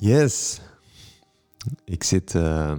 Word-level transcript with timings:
Yes. 0.00 0.60
Ik 1.84 2.02
zit 2.02 2.34
uh, 2.34 2.74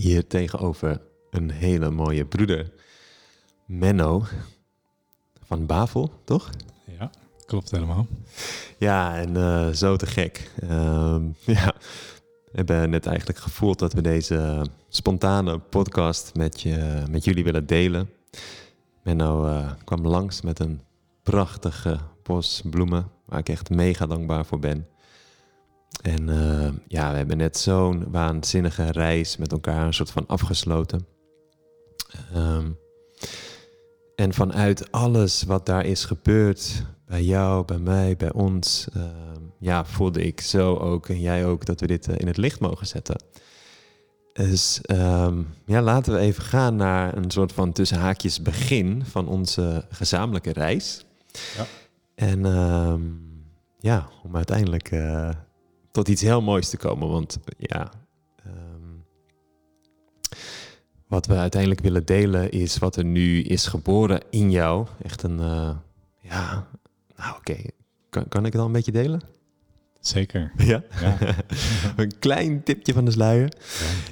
hier 0.00 0.26
tegenover 0.26 1.00
een 1.30 1.50
hele 1.50 1.90
mooie 1.90 2.24
broeder, 2.24 2.72
Menno 3.64 4.24
van 5.46 5.66
Bavel, 5.66 6.12
toch? 6.24 6.50
Ja, 6.98 7.10
klopt 7.46 7.70
helemaal. 7.70 8.06
Ja, 8.78 9.16
en 9.16 9.36
uh, 9.36 9.68
zo 9.68 9.96
te 9.96 10.06
gek. 10.06 10.50
Uh, 10.62 11.16
ja, 11.56 11.74
we 12.44 12.52
hebben 12.52 12.90
net 12.90 13.06
eigenlijk 13.06 13.38
gevoeld 13.38 13.78
dat 13.78 13.92
we 13.92 14.00
deze 14.00 14.66
spontane 14.88 15.58
podcast 15.58 16.34
met, 16.34 16.60
je, 16.60 17.02
met 17.10 17.24
jullie 17.24 17.44
willen 17.44 17.66
delen. 17.66 18.10
Menno 19.02 19.46
uh, 19.46 19.72
kwam 19.84 20.06
langs 20.06 20.40
met 20.40 20.58
een 20.58 20.80
prachtige 21.22 21.98
bos 22.22 22.62
bloemen, 22.70 23.10
waar 23.24 23.38
ik 23.38 23.48
echt 23.48 23.70
mega 23.70 24.06
dankbaar 24.06 24.46
voor 24.46 24.58
ben. 24.58 24.86
En 26.02 26.28
uh, 26.28 26.68
ja, 26.86 27.10
we 27.10 27.16
hebben 27.16 27.36
net 27.36 27.56
zo'n 27.58 28.10
waanzinnige 28.10 28.90
reis 28.90 29.36
met 29.36 29.52
elkaar 29.52 29.86
een 29.86 29.94
soort 29.94 30.10
van 30.10 30.26
afgesloten. 30.26 31.06
Um, 32.36 32.78
en 34.16 34.34
vanuit 34.34 34.92
alles 34.92 35.42
wat 35.42 35.66
daar 35.66 35.84
is 35.86 36.04
gebeurd, 36.04 36.82
bij 37.06 37.22
jou, 37.22 37.64
bij 37.64 37.78
mij, 37.78 38.16
bij 38.16 38.32
ons, 38.32 38.88
uh, 38.96 39.02
ja, 39.58 39.84
voelde 39.84 40.22
ik 40.22 40.40
zo 40.40 40.76
ook 40.76 41.08
en 41.08 41.20
jij 41.20 41.46
ook 41.46 41.64
dat 41.64 41.80
we 41.80 41.86
dit 41.86 42.08
uh, 42.08 42.14
in 42.18 42.26
het 42.26 42.36
licht 42.36 42.60
mogen 42.60 42.86
zetten. 42.86 43.16
Dus 44.32 44.80
um, 44.90 45.48
ja, 45.66 45.82
laten 45.82 46.12
we 46.12 46.18
even 46.18 46.42
gaan 46.42 46.76
naar 46.76 47.16
een 47.16 47.30
soort 47.30 47.52
van 47.52 47.72
tussen 47.72 47.98
haakjes 47.98 48.42
begin 48.42 49.04
van 49.04 49.28
onze 49.28 49.86
gezamenlijke 49.90 50.52
reis. 50.52 51.04
Ja. 51.56 51.66
En 52.14 52.44
um, 52.44 53.22
ja, 53.78 54.08
om 54.22 54.36
uiteindelijk 54.36 54.90
uh, 54.90 55.28
tot 55.94 56.08
iets 56.08 56.22
heel 56.22 56.42
moois 56.42 56.68
te 56.68 56.76
komen. 56.76 57.08
Want 57.08 57.38
ja, 57.58 57.90
um, 58.46 59.04
wat 61.06 61.26
we 61.26 61.34
uiteindelijk 61.34 61.80
willen 61.80 62.04
delen 62.04 62.50
is 62.50 62.78
wat 62.78 62.96
er 62.96 63.04
nu 63.04 63.42
is 63.42 63.66
geboren 63.66 64.20
in 64.30 64.50
jou. 64.50 64.86
Echt 65.02 65.22
een, 65.22 65.38
uh, 65.38 65.70
ja, 66.20 66.66
nou 67.16 67.36
oké, 67.36 67.50
okay. 67.50 67.70
kan, 68.10 68.28
kan 68.28 68.46
ik 68.46 68.52
het 68.52 68.60
al 68.60 68.66
een 68.66 68.72
beetje 68.72 68.92
delen? 68.92 69.20
Zeker. 70.00 70.52
Ja? 70.64 70.82
ja. 71.00 71.16
een 71.96 72.18
klein 72.18 72.62
tipje 72.62 72.92
van 72.92 73.04
de 73.04 73.10
sluier. 73.10 73.52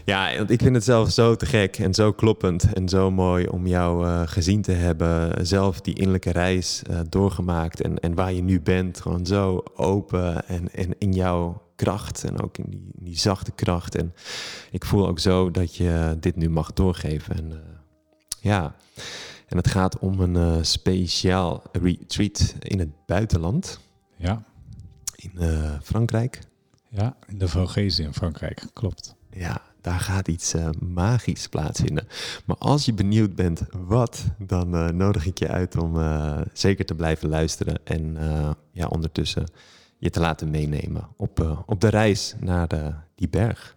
Ja. 0.04 0.30
ja, 0.30 0.36
want 0.38 0.50
ik 0.50 0.62
vind 0.62 0.74
het 0.74 0.84
zelf 0.84 1.10
zo 1.10 1.36
te 1.36 1.46
gek 1.46 1.78
en 1.78 1.94
zo 1.94 2.12
kloppend 2.12 2.72
en 2.72 2.88
zo 2.88 3.10
mooi 3.10 3.46
om 3.46 3.66
jou 3.66 4.06
uh, 4.06 4.22
gezien 4.24 4.62
te 4.62 4.72
hebben. 4.72 5.46
Zelf 5.46 5.80
die 5.80 5.94
innerlijke 5.94 6.30
reis 6.30 6.82
uh, 6.90 7.00
doorgemaakt 7.08 7.80
en, 7.80 7.98
en 7.98 8.14
waar 8.14 8.32
je 8.32 8.42
nu 8.42 8.60
bent. 8.60 9.00
Gewoon 9.00 9.26
zo 9.26 9.62
open 9.74 10.48
en, 10.48 10.74
en 10.74 10.94
in 10.98 11.12
jouw 11.12 11.62
kracht 11.76 12.24
en 12.24 12.40
ook 12.40 12.58
in 12.58 12.70
die, 12.70 12.90
die 12.94 13.18
zachte 13.18 13.52
kracht. 13.52 13.94
En 13.94 14.14
ik 14.70 14.84
voel 14.84 15.08
ook 15.08 15.18
zo 15.18 15.50
dat 15.50 15.76
je 15.76 16.16
dit 16.20 16.36
nu 16.36 16.50
mag 16.50 16.72
doorgeven. 16.72 17.36
En 17.36 17.50
uh, 17.50 17.58
ja, 18.40 18.74
en 19.46 19.56
het 19.56 19.68
gaat 19.68 19.98
om 19.98 20.20
een 20.20 20.34
uh, 20.34 20.62
speciaal 20.62 21.62
retreat 21.72 22.54
in 22.58 22.78
het 22.78 23.06
buitenland. 23.06 23.80
Ja. 24.16 24.42
In 25.16 25.32
uh, 25.34 25.72
Frankrijk. 25.82 26.38
Ja, 26.88 27.16
in 27.26 27.38
de 27.38 27.48
Vogese 27.48 28.02
in 28.02 28.14
Frankrijk, 28.14 28.66
klopt. 28.72 29.14
Ja, 29.30 29.60
daar 29.80 30.00
gaat 30.00 30.28
iets 30.28 30.54
uh, 30.54 30.68
magisch 30.80 31.48
plaatsvinden. 31.48 32.06
Maar 32.44 32.56
als 32.56 32.84
je 32.84 32.92
benieuwd 32.92 33.34
bent 33.34 33.62
wat, 33.72 34.24
dan 34.38 34.74
uh, 34.74 34.88
nodig 34.88 35.26
ik 35.26 35.38
je 35.38 35.48
uit 35.48 35.76
om 35.76 35.96
uh, 35.96 36.40
zeker 36.52 36.84
te 36.84 36.94
blijven 36.94 37.28
luisteren. 37.28 37.78
En 37.84 38.16
ja, 38.72 38.86
ondertussen 38.86 39.46
je 40.02 40.10
te 40.10 40.20
laten 40.20 40.50
meenemen 40.50 41.08
op, 41.16 41.62
op 41.66 41.80
de 41.80 41.88
reis 41.88 42.34
naar 42.40 42.68
de, 42.68 42.92
die 43.14 43.28
berg. 43.28 43.76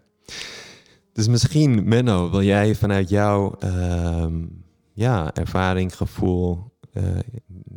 Dus 1.13 1.27
misschien, 1.27 1.87
Menno, 1.87 2.29
wil 2.29 2.41
jij 2.41 2.75
vanuit 2.75 3.09
jouw 3.09 3.57
ja, 4.93 5.33
ervaring, 5.33 5.95
gevoel, 5.95 6.73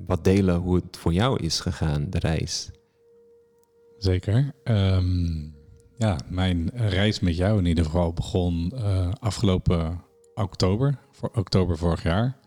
wat 0.06 0.24
delen 0.24 0.56
hoe 0.56 0.74
het 0.74 0.96
voor 0.96 1.12
jou 1.12 1.42
is 1.42 1.60
gegaan, 1.60 2.10
de 2.10 2.18
reis? 2.18 2.70
Zeker. 3.98 4.54
Um, 4.64 5.54
ja, 5.96 6.16
mijn 6.28 6.70
reis 6.74 7.20
met 7.20 7.36
jou 7.36 7.58
in 7.58 7.66
ieder 7.66 7.84
geval 7.84 8.12
begon 8.12 8.72
afgelopen 9.20 10.00
oktober, 10.34 10.98
voor 11.12 11.30
oktober 11.34 11.78
vorig 11.78 12.02
jaar, 12.02 12.38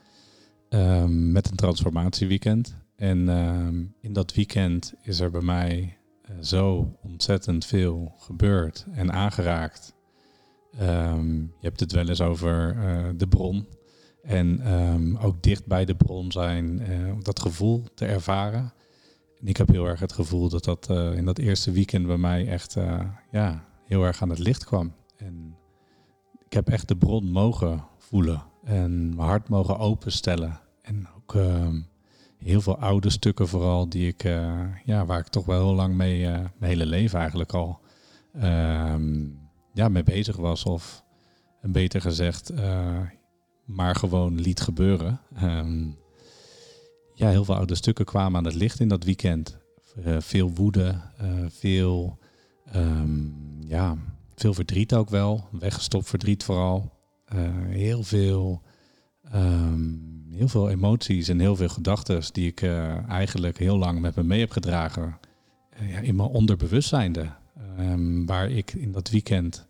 um, 0.70 1.32
met 1.32 1.50
een 1.50 1.56
transformatieweekend. 1.56 2.81
En 3.02 3.28
um, 3.28 3.96
in 4.00 4.14
dat 4.14 4.34
weekend 4.34 4.94
is 5.02 5.20
er 5.20 5.32
bij 5.32 5.42
mij 5.42 5.98
uh, 6.30 6.36
zo 6.42 6.96
ontzettend 7.04 7.66
veel 7.66 8.14
gebeurd 8.18 8.86
en 8.92 9.12
aangeraakt. 9.12 9.96
je 10.78 11.48
hebt 11.60 11.80
het 11.80 11.92
wel 11.92 12.08
eens 12.08 12.22
over 12.22 12.76
uh, 12.76 13.10
de 13.16 13.28
bron. 13.28 13.68
En 14.24 15.18
ook 15.20 15.44
dicht 15.44 15.66
bij 15.66 15.86
de 15.86 15.96
bron 15.96 16.32
zijn, 16.32 16.82
dat 17.22 17.40
gevoel 17.40 17.84
te 17.94 18.06
ervaren. 18.06 18.74
En 19.40 19.48
ik 19.48 19.58
heb 19.58 19.68
heel 19.68 19.86
erg 19.86 20.00
het 20.00 20.14
gevoel 20.14 20.50
dat 20.50 20.64
dat 20.64 20.90
in 20.90 21.26
dat 21.26 21.38
eerste 21.38 21.72
weekend 21.72 22.08
bij 22.08 22.18
mij 22.18 22.48
echt 22.48 22.78
ja, 23.32 23.66
heel 23.86 24.04
erg 24.04 24.22
aan 24.22 24.30
het 24.30 24.40
licht 24.40 24.66
kwam. 24.66 24.94
En 25.18 25.56
ik 26.46 26.54
heb 26.54 26.70
echt 26.70 26.88
de 26.88 26.98
bron 26.98 27.32
mogen 27.32 27.84
voelen 27.98 28.44
en 28.64 29.16
mijn 29.16 29.28
hart 29.28 29.50
mogen 29.50 29.78
openstellen. 29.78 30.60
En 30.82 31.08
ook 31.16 31.36
heel 32.44 32.62
veel 32.62 32.78
oude 32.78 33.10
stukken 33.10 33.48
vooral, 33.48 33.90
die 33.90 34.08
ik, 34.08 34.24
ja, 34.86 35.06
waar 35.06 35.20
ik 35.20 35.28
toch 35.28 35.46
wel 35.46 35.66
heel 35.66 35.76
lang 35.76 35.96
mee, 35.96 36.22
mijn 36.28 36.52
hele 36.60 36.86
leven 36.86 37.20
eigenlijk 37.20 37.54
al 37.54 37.80
ehm, 38.34 39.26
ja, 39.74 39.90
mee 39.90 40.04
bezig 40.04 40.36
was. 40.36 40.64
Of 40.64 41.04
beter 41.62 42.02
gezegd, 42.02 42.52
maar 43.66 43.96
gewoon 43.96 44.42
liet 44.42 44.62
gebeuren. 44.62 45.20
Um, 45.44 45.98
ja, 47.14 47.30
heel 47.30 47.46
veel 47.46 47.56
oude 47.56 47.76
stukken 47.76 48.06
kwamen 48.06 48.38
aan 48.38 48.46
het 48.46 48.56
licht 48.56 48.80
in 48.80 48.88
dat 48.88 49.04
weekend. 49.04 49.58
Veel 50.18 50.52
woede, 50.52 51.02
veel, 51.48 52.18
um, 52.76 53.58
ja, 53.68 53.98
veel 54.36 54.54
verdriet 54.54 54.94
ook 54.94 55.10
wel. 55.10 55.48
Weggestopt 55.52 56.10
verdriet 56.10 56.44
vooral. 56.44 56.92
Heel 57.68 58.04
veel, 58.04 58.62
um, 59.36 60.30
heel 60.32 60.48
veel 60.48 60.70
emoties 60.70 61.28
en 61.28 61.40
heel 61.40 61.56
veel 61.56 61.70
gedachten 61.70 62.22
die 62.32 62.48
ik 62.48 62.62
eigenlijk 63.08 63.58
heel 63.58 63.78
lang 63.78 64.00
met 64.00 64.16
me 64.16 64.24
mee 64.24 64.40
heb 64.40 64.52
gedragen. 64.52 65.18
ja, 65.88 66.00
in 66.00 66.16
mijn 66.16 66.30
onderbewustzijnde. 66.30 67.30
Um, 67.80 68.26
waar 68.26 68.50
ik 68.50 68.74
in 68.74 68.92
dat 68.92 69.10
weekend 69.10 69.68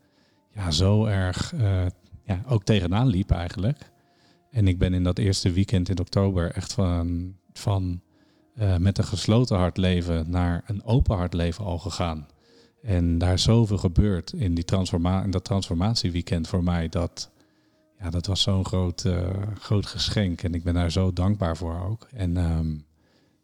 ja, 0.53 0.71
zo 0.71 1.05
erg 1.05 1.53
ja, 2.23 2.43
ook 2.47 2.63
tegenaan 2.63 3.07
liep 3.07 3.31
eigenlijk. 3.31 3.91
En 4.51 4.67
ik 4.67 4.77
ben 4.77 4.93
in 4.93 5.03
dat 5.03 5.17
eerste 5.17 5.51
weekend 5.51 5.89
in 5.89 5.99
oktober 5.99 6.51
echt 6.51 6.73
van 6.73 7.35
van 7.53 8.01
met 8.79 8.97
een 8.97 9.03
gesloten 9.03 9.57
hart 9.57 9.77
leven 9.77 10.29
naar 10.29 10.63
een 10.65 10.83
open 10.83 11.15
hart 11.15 11.33
leven 11.33 11.65
al 11.65 11.77
gegaan. 11.77 12.27
En 12.81 13.17
daar 13.17 13.33
is 13.33 13.43
zoveel 13.43 13.77
gebeurd 13.77 14.33
in, 14.33 14.53
die 14.53 14.63
transforma 14.63 15.23
in 15.23 15.31
dat 15.31 15.43
transformatieweekend 15.43 16.47
voor 16.47 16.63
mij. 16.63 16.89
Dat, 16.89 17.30
ja, 18.01 18.09
dat 18.09 18.25
was 18.25 18.41
zo'n 18.41 18.65
groot, 18.65 19.03
uh, 19.03 19.29
groot 19.59 19.85
geschenk. 19.85 20.43
En 20.43 20.53
ik 20.53 20.63
ben 20.63 20.73
daar 20.73 20.91
zo 20.91 21.13
dankbaar 21.13 21.57
voor 21.57 21.85
ook. 21.85 22.07
En 22.11 22.37
um, 22.37 22.85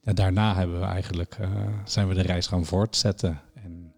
ja, 0.02 0.14
daarna 0.14 0.56
hebben 0.56 0.80
we 0.80 0.86
eigenlijk, 0.86 1.38
uh, 1.42 1.50
zijn 1.86 2.08
we 2.08 2.14
de 2.14 2.22
reis 2.22 2.48
gaan 2.48 2.66
voortzetten. 2.66 3.42
En 3.54 3.94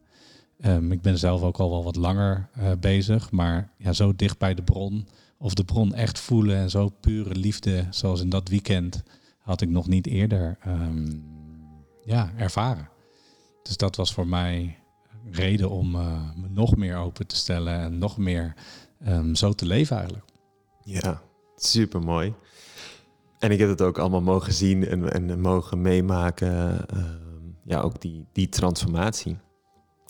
um, 0.65 0.91
ik 0.91 1.01
ben 1.01 1.17
zelf 1.17 1.41
ook 1.41 1.57
al 1.57 1.69
wel 1.69 1.83
wat 1.83 1.95
langer 1.95 2.49
bezig. 2.79 3.31
Maar 3.31 3.71
ja, 3.77 3.93
zo 3.93 4.15
dicht 4.15 4.37
bij 4.37 4.53
de 4.53 4.63
bron. 4.63 5.07
Of 5.37 5.53
de 5.53 5.63
bron 5.63 5.93
echt 5.93 6.19
voelen 6.19 6.57
en 6.57 6.69
zo 6.69 6.89
pure 6.89 7.35
liefde 7.35 7.85
zoals 7.89 8.21
in 8.21 8.29
dat 8.29 8.49
weekend 8.49 9.03
had 9.39 9.61
ik 9.61 9.69
nog 9.69 9.87
niet 9.87 10.07
eerder 10.07 10.57
um, 10.67 11.23
ja, 12.03 12.31
ervaren. 12.35 12.89
Dus 13.63 13.77
dat 13.77 13.95
was 13.95 14.13
voor 14.13 14.27
mij 14.27 14.77
reden 15.31 15.69
om 15.69 15.91
me 15.91 16.47
nog 16.49 16.75
meer 16.75 16.97
open 16.97 17.27
te 17.27 17.35
stellen 17.35 17.79
en 17.79 17.97
nog 17.97 18.17
meer 18.17 18.53
zo 19.33 19.53
te 19.53 19.65
leven 19.65 19.97
eigenlijk. 19.97 20.28
Ja, 20.89 21.21
super 21.55 22.01
mooi. 22.01 22.33
En 23.39 23.51
ik 23.51 23.59
heb 23.59 23.69
het 23.69 23.81
ook 23.81 23.97
allemaal 23.97 24.21
mogen 24.21 24.53
zien 24.53 24.87
en, 24.87 25.11
en 25.11 25.41
mogen 25.41 25.81
meemaken. 25.81 26.85
Uh, 26.95 27.03
ja, 27.63 27.79
ook 27.79 28.01
die, 28.01 28.25
die 28.31 28.49
transformatie. 28.49 29.37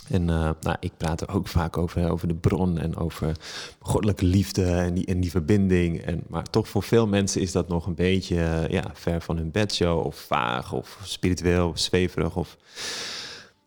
En 0.09 0.21
uh, 0.21 0.49
nou, 0.61 0.77
ik 0.79 0.91
praat 0.97 1.21
er 1.21 1.33
ook 1.33 1.47
vaak 1.47 1.77
over, 1.77 2.11
over 2.11 2.27
de 2.27 2.35
bron 2.35 2.77
en 2.77 2.95
over 2.95 3.37
goddelijke 3.79 4.25
liefde 4.25 4.65
en 4.65 4.93
die, 4.93 5.05
en 5.05 5.19
die 5.19 5.31
verbinding. 5.31 6.01
En, 6.01 6.23
maar 6.27 6.49
toch 6.49 6.67
voor 6.67 6.83
veel 6.83 7.07
mensen 7.07 7.41
is 7.41 7.51
dat 7.51 7.67
nog 7.67 7.85
een 7.85 7.95
beetje 7.95 8.35
uh, 8.35 8.67
ja, 8.67 8.91
ver 8.93 9.21
van 9.21 9.37
hun 9.37 9.51
bedshow 9.51 10.05
of 10.05 10.15
vaag 10.15 10.73
of 10.73 10.99
spiritueel 11.03 11.71
zweverig. 11.75 12.35
Of... 12.35 12.57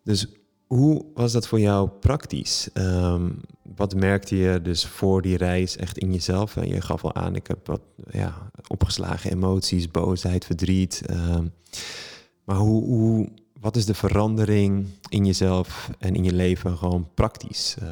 Dus 0.05 0.27
hoe 0.67 1.05
was 1.15 1.33
dat 1.33 1.47
voor 1.47 1.61
jou 1.61 1.89
praktisch? 1.89 2.69
Um, 2.75 3.41
wat 3.77 3.95
merkte 3.95 4.37
je 4.37 4.63
dus 4.63 4.87
voor 4.87 5.23
die 5.23 5.37
reis 5.37 5.77
echt 5.77 5.99
in 5.99 6.13
jezelf? 6.13 6.57
En 6.57 6.69
je 6.69 6.81
gaf 6.81 7.05
al 7.05 7.15
aan, 7.15 7.37
ik 7.37 7.47
heb 7.47 7.67
wat 7.67 7.81
ja, 8.11 8.51
opgeslagen 8.67 9.31
emoties, 9.31 9.91
boosheid, 9.91 10.45
verdriet. 10.45 11.03
Um, 11.11 11.53
maar 12.45 12.57
hoe, 12.57 12.85
hoe 12.85 13.29
wat 13.61 13.77
is 13.77 13.87
de 13.87 13.95
verandering 13.95 14.87
in 15.09 15.27
jezelf 15.27 15.91
en 15.99 16.15
in 16.15 16.25
je 16.25 16.33
leven 16.33 16.77
gewoon 16.77 17.09
praktisch 17.15 17.77
uh, 17.83 17.91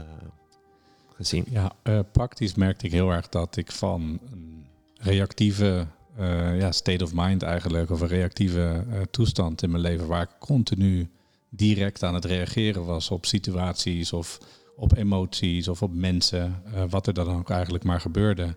gezien? 1.16 1.44
Ja, 1.50 1.72
uh, 1.84 2.00
praktisch 2.12 2.54
merkte 2.54 2.86
ik 2.86 2.92
heel 2.92 3.10
erg 3.10 3.28
dat 3.28 3.56
ik 3.56 3.72
van 3.72 4.18
een 4.32 4.66
reactieve 4.94 5.86
uh, 6.18 6.58
ja, 6.60 6.72
state 6.72 7.04
of 7.04 7.10
mind 7.14 7.42
eigenlijk, 7.42 7.90
of 7.90 8.00
een 8.00 8.08
reactieve 8.08 8.84
toestand 9.10 9.62
in 9.62 9.70
mijn 9.70 9.82
leven 9.82 10.06
waar 10.06 10.22
ik 10.22 10.38
continu 10.38 11.08
direct 11.48 12.02
aan 12.02 12.14
het 12.14 12.24
reageren 12.24 12.84
was 12.84 13.10
op 13.10 13.26
situaties 13.26 14.12
of 14.12 14.38
op 14.80 14.96
emoties 14.96 15.68
of 15.68 15.82
op 15.82 15.94
mensen, 15.94 16.62
wat 16.88 17.06
er 17.06 17.14
dan 17.14 17.28
ook 17.28 17.50
eigenlijk 17.50 17.84
maar 17.84 18.00
gebeurde, 18.00 18.56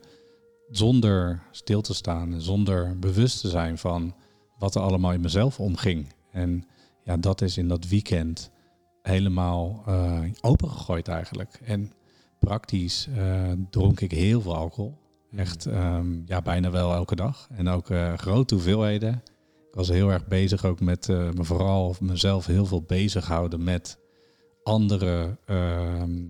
zonder 0.70 1.44
stil 1.52 1.82
te 1.82 1.94
staan, 1.94 2.42
zonder 2.42 3.00
bewust 3.00 3.42
te 3.42 3.50
zijn 3.50 3.78
van 3.78 4.16
wat 4.58 4.76
er 4.76 4.82
allemaal 4.82 5.14
in 5.14 5.22
mezelf 5.22 5.60
omging. 5.60 6.14
En 6.32 6.68
ja, 7.04 7.18
dat 7.18 7.42
is 7.42 7.58
in 7.58 7.68
dat 7.68 7.88
weekend 7.88 8.52
helemaal 9.02 9.84
uh, 9.88 10.20
opengegooid 10.42 11.08
eigenlijk. 11.08 11.60
En 11.64 11.92
praktisch 12.40 13.08
uh, 13.18 13.52
dronk 13.70 14.02
ik 14.02 14.12
heel 14.12 14.42
veel 14.42 14.56
alcohol. 14.56 14.98
Mm. 15.30 15.40
Echt 15.40 15.66
um, 15.66 16.24
ja, 16.26 16.42
bijna 16.42 16.72
wel 16.72 16.94
elke 16.94 17.16
dag. 17.16 17.48
En 17.52 17.68
ook 17.68 17.90
uh, 17.90 18.14
grote 18.14 18.54
hoeveelheden. 18.54 19.22
Ik 19.70 19.80
was 19.80 19.88
heel 19.88 20.12
erg 20.12 20.28
bezig 20.28 20.66
ook 20.66 20.80
met 20.80 21.08
me 21.08 21.44
vooral 21.44 21.96
mezelf 22.00 22.46
heel 22.46 22.66
veel 22.66 22.82
bezighouden 22.82 23.64
met 23.64 23.98
andere, 24.64 25.38
ehm, 25.46 26.22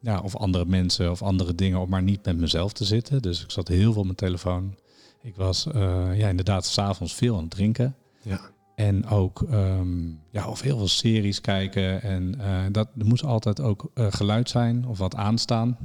ja, 0.00 0.20
of 0.20 0.36
andere 0.36 0.64
mensen 0.64 1.10
of 1.10 1.22
andere 1.22 1.54
dingen, 1.54 1.78
om 1.78 1.88
maar 1.88 2.02
niet 2.02 2.24
met 2.24 2.36
mezelf 2.36 2.72
te 2.72 2.84
zitten. 2.84 3.22
Dus 3.22 3.42
ik 3.42 3.50
zat 3.50 3.68
heel 3.68 3.90
veel 3.90 4.00
op 4.00 4.04
mijn 4.04 4.16
telefoon. 4.16 4.74
Ik 5.22 5.36
was 5.36 5.66
ja, 6.14 6.28
inderdaad 6.28 6.66
s'avonds 6.66 7.14
veel 7.14 7.34
aan 7.34 7.40
het 7.40 7.50
drinken. 7.50 7.96
Ja. 8.22 8.40
En 8.74 9.06
ook 9.06 9.40
um, 9.40 10.20
ja, 10.30 10.48
of 10.48 10.60
heel 10.60 10.76
veel 10.76 10.88
series 10.88 11.40
kijken. 11.40 12.02
En 12.02 12.34
uh, 12.38 12.64
dat 12.70 12.88
er 12.98 13.06
moest 13.06 13.24
altijd 13.24 13.60
ook 13.60 13.90
uh, 13.94 14.06
geluid 14.10 14.50
zijn 14.50 14.86
of 14.86 14.98
wat 14.98 15.14
aanstaan. 15.14 15.78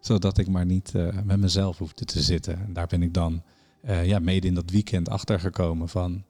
Zodat 0.00 0.38
ik 0.38 0.48
maar 0.48 0.66
niet 0.66 0.92
met 1.24 1.38
mezelf 1.40 1.78
hoefde 1.78 2.04
te 2.04 2.22
zitten. 2.22 2.58
En 2.58 2.72
daar 2.72 2.86
ben 2.86 3.02
ik 3.02 3.14
dan 3.14 3.42
ja, 4.02 4.18
mede 4.18 4.46
in 4.46 4.54
dat 4.54 4.70
weekend 4.70 5.08
achter 5.08 5.40
gekomen 5.40 5.88
van... 5.88 6.24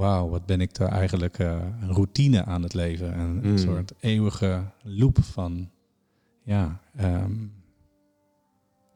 Wauw, 0.00 0.28
wat 0.28 0.46
ben 0.46 0.60
ik 0.60 0.76
er 0.76 0.88
eigenlijk 0.88 1.38
een 1.38 1.92
routine 1.92 2.44
aan 2.44 2.62
het 2.62 2.74
leven. 2.74 3.18
Een, 3.18 3.44
een 3.44 3.50
mm. 3.50 3.58
soort 3.58 3.92
eeuwige 4.00 4.64
loop 4.82 5.18
van 5.22 5.70
ja, 6.42 6.80
um, 7.00 7.52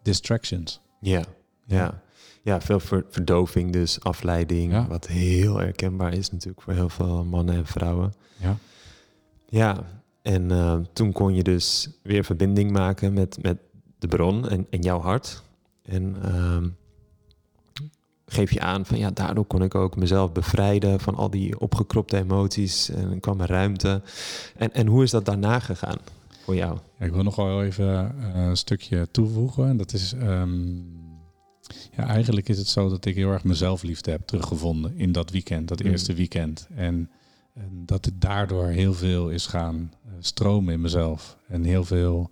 distractions. 0.03 0.81
Ja, 1.01 1.25
ja 1.67 2.03
ja, 2.45 2.61
veel 2.61 2.81
verdoving, 3.11 3.73
dus 3.73 4.01
afleiding. 4.01 4.87
Wat 4.87 5.07
heel 5.07 5.59
herkenbaar 5.59 6.13
is 6.15 6.31
natuurlijk 6.31 6.63
voor 6.63 6.73
heel 6.73 6.89
veel 6.89 7.25
mannen 7.25 7.55
en 7.55 7.67
vrouwen. 7.67 8.13
Ja, 8.37 8.57
ja 9.49 9.85
en 10.23 10.51
uh, 10.51 10.77
toen 10.93 11.13
kon 11.13 11.35
je 11.35 11.43
dus 11.43 11.91
weer 12.03 12.25
verbinding 12.25 12.71
maken 12.71 13.13
met, 13.13 13.43
met 13.43 13.59
de 13.99 14.07
bron 14.07 14.49
en, 14.49 14.67
en 14.71 14.81
jouw 14.81 15.01
hart. 15.01 15.43
En 15.83 16.17
uh, 16.25 16.57
geef 18.35 18.53
je 18.53 18.61
aan 18.61 18.87
van 18.87 18.99
ja, 18.99 19.11
daardoor 19.11 19.45
kon 19.45 19.63
ik 19.63 19.75
ook 19.75 19.97
mezelf 19.97 20.33
bevrijden 20.33 21.01
van 21.01 21.15
al 21.15 21.31
die 21.31 21.61
opgekropte 21.61 22.17
emoties. 22.17 22.89
En 22.89 23.21
kwam 23.21 23.41
er 23.41 23.49
ruimte. 23.49 24.03
En, 24.57 24.73
en 24.73 24.87
hoe 24.87 25.03
is 25.03 25.11
dat 25.11 25.25
daarna 25.25 25.59
gegaan 25.59 25.99
voor 26.45 26.55
jou? 26.55 26.79
Ja, 26.99 27.05
ik 27.07 27.13
wil 27.13 27.23
nog 27.23 27.37
wel 27.37 27.63
even 27.63 28.15
uh, 28.19 28.47
een 28.47 28.57
stukje 28.57 29.09
toevoegen. 29.11 29.77
Dat 29.77 29.93
is. 29.93 30.13
Um 30.13 31.03
ja, 31.97 32.07
eigenlijk 32.07 32.49
is 32.49 32.59
het 32.59 32.69
zo 32.69 32.89
dat 32.89 33.05
ik 33.05 33.15
heel 33.15 33.31
erg 33.31 33.83
liefde 33.83 34.11
heb 34.11 34.27
teruggevonden 34.27 34.97
in 34.97 35.13
dat 35.13 35.31
weekend, 35.31 35.69
dat 35.69 35.83
mm. 35.83 35.91
eerste 35.91 36.15
weekend. 36.15 36.69
En, 36.75 37.11
en, 37.55 37.83
dat 37.87 38.05
het 38.05 38.21
daardoor 38.21 38.67
heel 38.67 38.95
veel 38.95 39.31
is 39.31 39.47
gaan 39.47 39.93
eh, 40.05 40.13
stromen 40.19 40.75
in 40.75 40.81
mezelf. 40.81 41.39
En 41.49 41.65
heel 41.65 41.85
veel, 41.85 42.31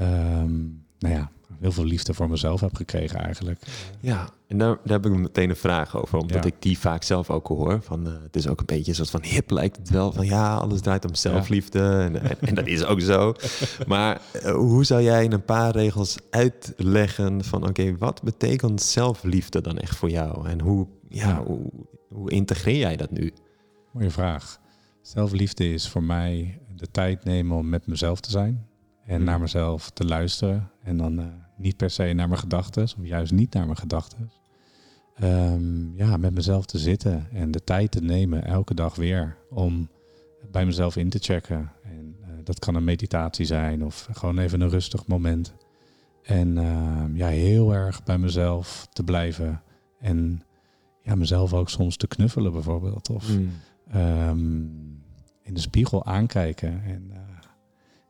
um, 0.00 0.84
nou 1.00 1.14
ja, 1.14 1.30
heel 1.60 1.72
veel 1.72 1.84
liefde 1.84 2.14
voor 2.14 2.30
mezelf 2.30 2.60
heb 2.60 2.76
gekregen 2.76 3.18
eigenlijk. 3.18 3.62
Ja, 4.00 4.28
en 4.46 4.58
daar, 4.58 4.78
daar 4.84 5.00
heb 5.00 5.06
ik 5.12 5.18
meteen 5.18 5.50
een 5.50 5.56
vraag 5.56 5.96
over, 5.96 6.18
omdat 6.18 6.44
ik 6.44 6.54
die 6.58 6.78
vaak 6.78 7.02
zelf 7.02 7.30
ook 7.30 7.46
hoor. 7.46 7.82
Van, 7.82 8.06
uh, 8.06 8.12
het 8.22 8.36
is 8.36 8.48
ook 8.48 8.60
een 8.60 8.66
beetje 8.66 8.90
een 8.90 8.96
soort 8.96 9.10
van 9.10 9.22
hip 9.22 9.50
lijkt 9.50 9.76
het 9.76 9.90
wel, 9.90 10.12
van 10.12 10.26
ja, 10.26 10.54
alles 10.54 10.80
draait 10.80 11.04
om 11.04 11.14
zelfliefde. 11.14 11.80
En, 11.80 12.40
en, 12.40 12.54
dat 12.54 12.66
is 12.66 12.84
ook 12.84 13.00
zo. 13.00 13.34
Maar 13.86 14.20
uh, 14.44 14.50
hoe 14.50 14.84
zou 14.84 15.02
jij 15.02 15.24
in 15.24 15.32
een 15.32 15.44
paar 15.44 15.70
regels 15.70 16.16
uitleggen 16.30 17.44
van 17.44 17.68
oké, 17.68 17.96
wat 17.96 18.22
betekent 18.22 18.82
zelfliefde 18.82 19.60
dan 19.60 19.78
echt 19.78 19.96
voor 19.96 20.10
jou? 20.10 20.48
En 20.48 20.60
hoe, 20.60 20.86
ja, 21.08 21.42
Hoe, 21.42 21.70
hoe 22.08 22.30
integreer 22.30 22.78
jij 22.78 22.96
dat 22.96 23.10
nu? 23.10 23.32
Mooie 23.92 24.10
vraag. 24.10 24.58
Zelfliefde 25.02 25.72
is 25.72 25.88
voor 25.88 26.02
mij 26.02 26.60
de 26.76 26.90
tijd 26.90 27.24
nemen 27.24 27.56
om 27.56 27.68
met 27.68 27.86
mezelf 27.86 28.20
te 28.20 28.30
zijn 28.30 28.68
en 29.10 29.16
hmm. 29.16 29.24
naar 29.24 29.40
mezelf 29.40 29.90
te 29.90 30.04
luisteren. 30.04 30.70
En 30.82 30.96
dan 30.96 31.20
uh, 31.20 31.26
niet 31.56 31.76
per 31.76 31.90
se 31.90 32.12
naar 32.12 32.28
mijn 32.28 32.40
gedachten, 32.40 32.82
of 32.82 32.94
juist 33.02 33.32
niet 33.32 33.54
naar 33.54 33.64
mijn 33.64 33.76
gedachten. 33.76 34.30
Um, 35.22 35.92
ja, 35.96 36.16
met 36.16 36.34
mezelf 36.34 36.66
te 36.66 36.78
zitten 36.78 37.26
en 37.32 37.50
de 37.50 37.64
tijd 37.64 37.90
te 37.90 38.02
nemen 38.02 38.44
elke 38.44 38.74
dag 38.74 38.94
weer 38.94 39.36
om 39.50 39.88
bij 40.50 40.66
mezelf 40.66 40.96
in 40.96 41.08
te 41.08 41.18
checken. 41.18 41.72
En 41.82 42.16
uh, 42.20 42.26
dat 42.44 42.58
kan 42.58 42.74
een 42.74 42.84
meditatie 42.84 43.46
zijn 43.46 43.84
of 43.84 44.08
gewoon 44.12 44.38
even 44.38 44.60
een 44.60 44.68
rustig 44.68 45.06
moment. 45.06 45.52
En 46.22 46.56
uh, 46.56 47.04
ja, 47.12 47.28
heel 47.28 47.74
erg 47.74 48.02
bij 48.02 48.18
mezelf 48.18 48.88
te 48.92 49.02
blijven. 49.02 49.62
En 49.98 50.42
ja, 51.02 51.14
mezelf 51.14 51.54
ook 51.54 51.68
soms 51.68 51.96
te 51.96 52.06
knuffelen 52.06 52.52
bijvoorbeeld. 52.52 53.10
Of 53.10 53.28
mm. 53.28 53.50
um, 53.96 55.02
in 55.42 55.54
de 55.54 55.60
spiegel 55.60 56.04
aankijken. 56.04 56.82
En 56.84 57.10
uh, 57.10 57.18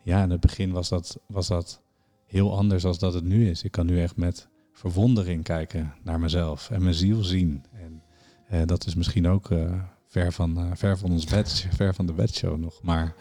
ja, 0.02 0.22
in 0.22 0.30
het 0.30 0.40
begin 0.40 0.72
was 0.72 0.88
dat, 0.88 1.18
was 1.26 1.48
dat 1.48 1.80
heel 2.26 2.56
anders 2.56 2.82
dan 2.82 2.94
dat 2.98 3.14
het 3.14 3.24
nu 3.24 3.50
is. 3.50 3.62
Ik 3.62 3.70
kan 3.70 3.86
nu 3.86 4.02
echt 4.02 4.16
met 4.16 4.48
verwondering 4.72 5.44
kijken 5.44 5.94
naar 6.02 6.20
mezelf 6.20 6.70
en 6.70 6.82
mijn 6.82 6.94
ziel 6.94 7.22
zien. 7.22 7.64
En 7.72 8.02
eh, 8.48 8.60
dat 8.66 8.86
is 8.86 8.94
misschien 8.94 9.28
ook 9.28 9.50
uh, 9.50 9.82
ver, 10.06 10.32
van, 10.32 10.58
uh, 10.58 10.70
ver 10.74 10.98
van 10.98 11.10
ons 11.10 11.24
bed, 11.24 11.66
ver 11.76 11.94
van 11.94 12.06
de 12.06 12.12
bedshow 12.12 12.58
nog. 12.58 12.82
Maar 12.82 13.14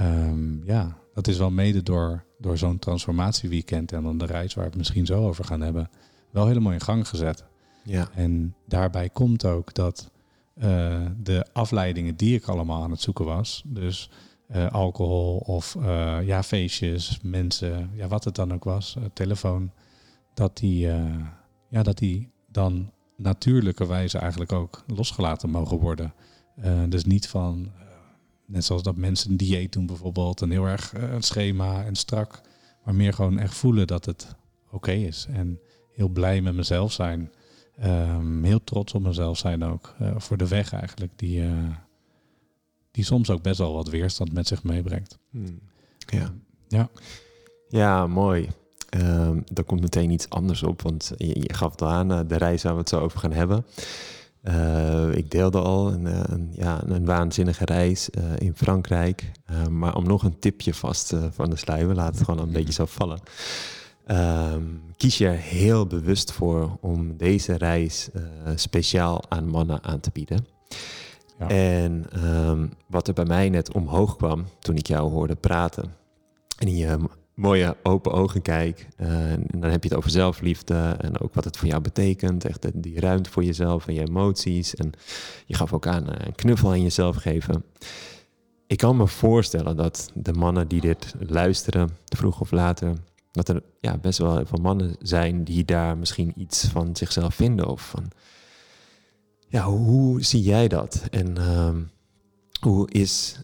um, 0.00 0.62
ja, 0.64 0.98
dat 1.14 1.28
is 1.28 1.38
wel 1.38 1.50
mede 1.50 1.82
door, 1.82 2.24
door 2.38 2.58
zo'n 2.58 2.78
transformatieweekend 2.78 3.92
en 3.92 4.02
dan 4.02 4.18
de 4.18 4.26
reis 4.26 4.54
waar 4.54 4.64
we 4.64 4.70
het 4.70 4.78
misschien 4.78 5.06
zo 5.06 5.26
over 5.26 5.44
gaan 5.44 5.60
hebben, 5.60 5.90
wel 6.30 6.46
helemaal 6.46 6.72
in 6.72 6.80
gang 6.80 7.08
gezet. 7.08 7.44
Ja. 7.84 8.08
En 8.14 8.54
daarbij 8.66 9.08
komt 9.08 9.44
ook 9.44 9.74
dat 9.74 10.10
de 11.22 11.46
afleidingen 11.52 12.16
die 12.16 12.34
ik 12.34 12.46
allemaal 12.46 12.82
aan 12.82 12.90
het 12.90 13.00
zoeken 13.00 13.24
was, 13.24 13.62
dus 13.66 14.10
uh, 14.54 14.70
alcohol 14.70 15.36
of 15.36 15.74
uh, 15.74 16.18
ja, 16.24 16.42
feestjes, 16.42 17.18
mensen, 17.22 17.90
ja, 17.94 18.08
wat 18.08 18.24
het 18.24 18.34
dan 18.34 18.52
ook 18.52 18.64
was, 18.64 18.94
uh, 18.98 19.04
telefoon, 19.12 19.70
dat 20.34 20.56
die, 20.56 20.86
ja, 21.68 21.82
dat 21.82 21.98
die 21.98 22.28
dan 22.48 22.90
natuurlijkerwijze 23.16 24.18
eigenlijk 24.18 24.52
ook 24.52 24.84
losgelaten 24.86 25.50
mogen 25.50 25.78
worden. 25.78 26.14
dus 26.88 27.04
niet 27.04 27.28
van, 27.28 27.70
net 28.46 28.64
zoals 28.64 28.82
dat 28.82 28.96
mensen 28.96 29.30
een 29.30 29.36
dieet 29.36 29.72
doen 29.72 29.86
bijvoorbeeld, 29.86 30.40
een 30.40 30.50
heel 30.50 30.66
erg 30.66 30.92
een 30.94 31.22
schema 31.22 31.84
en 31.84 31.94
strak, 31.94 32.40
maar 32.84 32.94
meer 32.94 33.12
gewoon 33.12 33.38
echt 33.38 33.54
voelen 33.54 33.86
dat 33.86 34.04
het 34.04 34.36
oké 34.70 34.92
is. 34.92 35.26
En 35.32 35.60
heel 35.92 36.08
blij 36.08 36.40
met 36.40 36.54
mezelf 36.54 36.92
zijn. 36.92 37.32
Um, 37.84 38.44
heel 38.44 38.64
trots 38.64 38.94
op 38.94 39.02
mezelf 39.02 39.38
zijn 39.38 39.64
ook. 39.64 39.94
voor 40.16 40.36
de 40.36 40.48
weg 40.48 40.72
eigenlijk 40.72 41.12
die, 41.16 41.42
die 42.92 43.04
soms 43.04 43.30
ook 43.30 43.42
best 43.42 43.58
wel 43.58 43.72
wat 43.72 43.88
weerstand 43.88 44.32
met 44.32 44.46
zich 44.46 44.62
meebrengt. 44.62 45.18
Hmm. 45.30 45.58
Ja. 45.98 46.34
ja. 46.68 46.90
Ja, 47.68 48.06
mooi. 48.06 48.48
Um, 48.98 49.44
er 49.54 49.64
komt 49.64 49.80
meteen 49.80 50.10
iets 50.10 50.28
anders 50.28 50.62
op, 50.62 50.82
want 50.82 51.12
je, 51.16 51.40
je 51.40 51.54
gaf 51.54 51.70
het 51.70 51.82
aan, 51.82 52.12
uh, 52.12 52.20
de 52.26 52.36
reis 52.36 52.62
waar 52.62 52.72
we 52.72 52.78
het 52.78 52.88
zo 52.88 53.00
over 53.00 53.18
gaan 53.18 53.32
hebben. 53.32 53.66
Uh, 54.42 55.14
ik 55.14 55.30
deelde 55.30 55.60
al 55.60 55.92
een, 55.92 56.06
eh, 56.06 56.20
een, 56.24 56.50
ja, 56.52 56.82
een 56.86 57.04
waanzinnige 57.04 57.64
reis 57.64 58.08
uh, 58.18 58.24
in 58.38 58.54
Frankrijk. 58.54 59.32
maar 59.70 59.96
om 59.96 60.06
nog 60.06 60.22
een 60.22 60.38
tipje 60.38 60.74
vast 60.74 61.14
van 61.30 61.50
de 61.50 61.56
sluier, 61.56 61.94
laat 61.94 62.14
het 62.14 62.24
gewoon 62.24 62.40
een 62.40 62.52
beetje 62.58 62.72
zo 62.72 62.86
vallen. 62.86 63.20
Um, 64.54 64.82
kies 64.96 65.18
je 65.18 65.26
er 65.26 65.36
heel 65.36 65.86
bewust 65.86 66.32
voor 66.32 66.78
om 66.80 67.16
deze 67.16 67.56
reis 67.56 68.08
speciaal 68.54 69.22
aan 69.28 69.48
mannen 69.48 69.84
aan 69.84 70.00
te 70.00 70.10
bieden. 70.12 70.46
En 71.48 72.06
um, 72.24 72.70
wat 72.86 73.08
er 73.08 73.14
bij 73.14 73.24
mij 73.24 73.48
net 73.48 73.72
omhoog 73.72 74.16
kwam 74.16 74.44
toen 74.58 74.76
ik 74.76 74.86
jou 74.86 75.10
hoorde 75.10 75.34
praten. 75.34 75.94
En 76.58 76.66
in 76.66 76.76
je 76.76 76.98
mooie 77.34 77.76
open 77.82 78.12
ogen 78.12 78.42
kijk. 78.42 78.88
Uh, 79.00 79.32
en 79.32 79.46
dan 79.50 79.70
heb 79.70 79.82
je 79.82 79.88
het 79.88 79.98
over 79.98 80.10
zelfliefde 80.10 80.96
en 80.98 81.20
ook 81.20 81.34
wat 81.34 81.44
het 81.44 81.56
voor 81.56 81.68
jou 81.68 81.80
betekent. 81.80 82.44
Echt 82.44 82.82
die 82.82 83.00
ruimte 83.00 83.30
voor 83.30 83.44
jezelf 83.44 83.86
en 83.86 83.94
je 83.94 84.06
emoties. 84.08 84.74
En 84.74 84.92
je 85.46 85.54
gaf 85.54 85.72
ook 85.72 85.86
aan 85.86 86.08
uh, 86.08 86.14
een 86.18 86.34
knuffel 86.34 86.70
aan 86.70 86.82
jezelf 86.82 87.16
geven. 87.16 87.64
Ik 88.66 88.78
kan 88.78 88.96
me 88.96 89.06
voorstellen 89.06 89.76
dat 89.76 90.10
de 90.14 90.32
mannen 90.32 90.68
die 90.68 90.80
dit 90.80 91.14
luisteren, 91.18 91.90
vroeg 92.04 92.40
of 92.40 92.50
later, 92.50 92.94
dat 93.30 93.48
er 93.48 93.62
ja, 93.80 93.98
best 93.98 94.18
wel 94.18 94.46
veel 94.46 94.58
mannen 94.62 94.96
zijn 94.98 95.44
die 95.44 95.64
daar 95.64 95.98
misschien 95.98 96.32
iets 96.36 96.64
van 96.64 96.96
zichzelf 96.96 97.34
vinden. 97.34 97.68
Of 97.68 97.88
van, 97.88 98.10
ja, 99.52 99.64
hoe 99.64 100.24
zie 100.24 100.42
jij 100.42 100.68
dat? 100.68 101.02
En 101.10 101.38
ehm, 101.38 101.82
hoe 102.60 102.90
is 102.90 103.40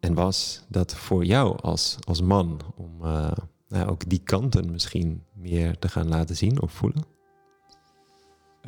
en 0.00 0.14
was 0.14 0.64
dat 0.68 0.94
voor 0.94 1.24
jou 1.24 1.58
als, 1.60 1.96
als 2.04 2.22
man 2.22 2.60
om 2.76 2.90
uh, 3.02 3.30
nou, 3.68 3.88
ook 3.88 4.08
die 4.08 4.18
kanten 4.24 4.70
misschien 4.70 5.22
meer 5.34 5.78
te 5.78 5.88
gaan 5.88 6.08
laten 6.08 6.36
zien 6.36 6.62
of 6.62 6.72
voelen? 6.72 7.04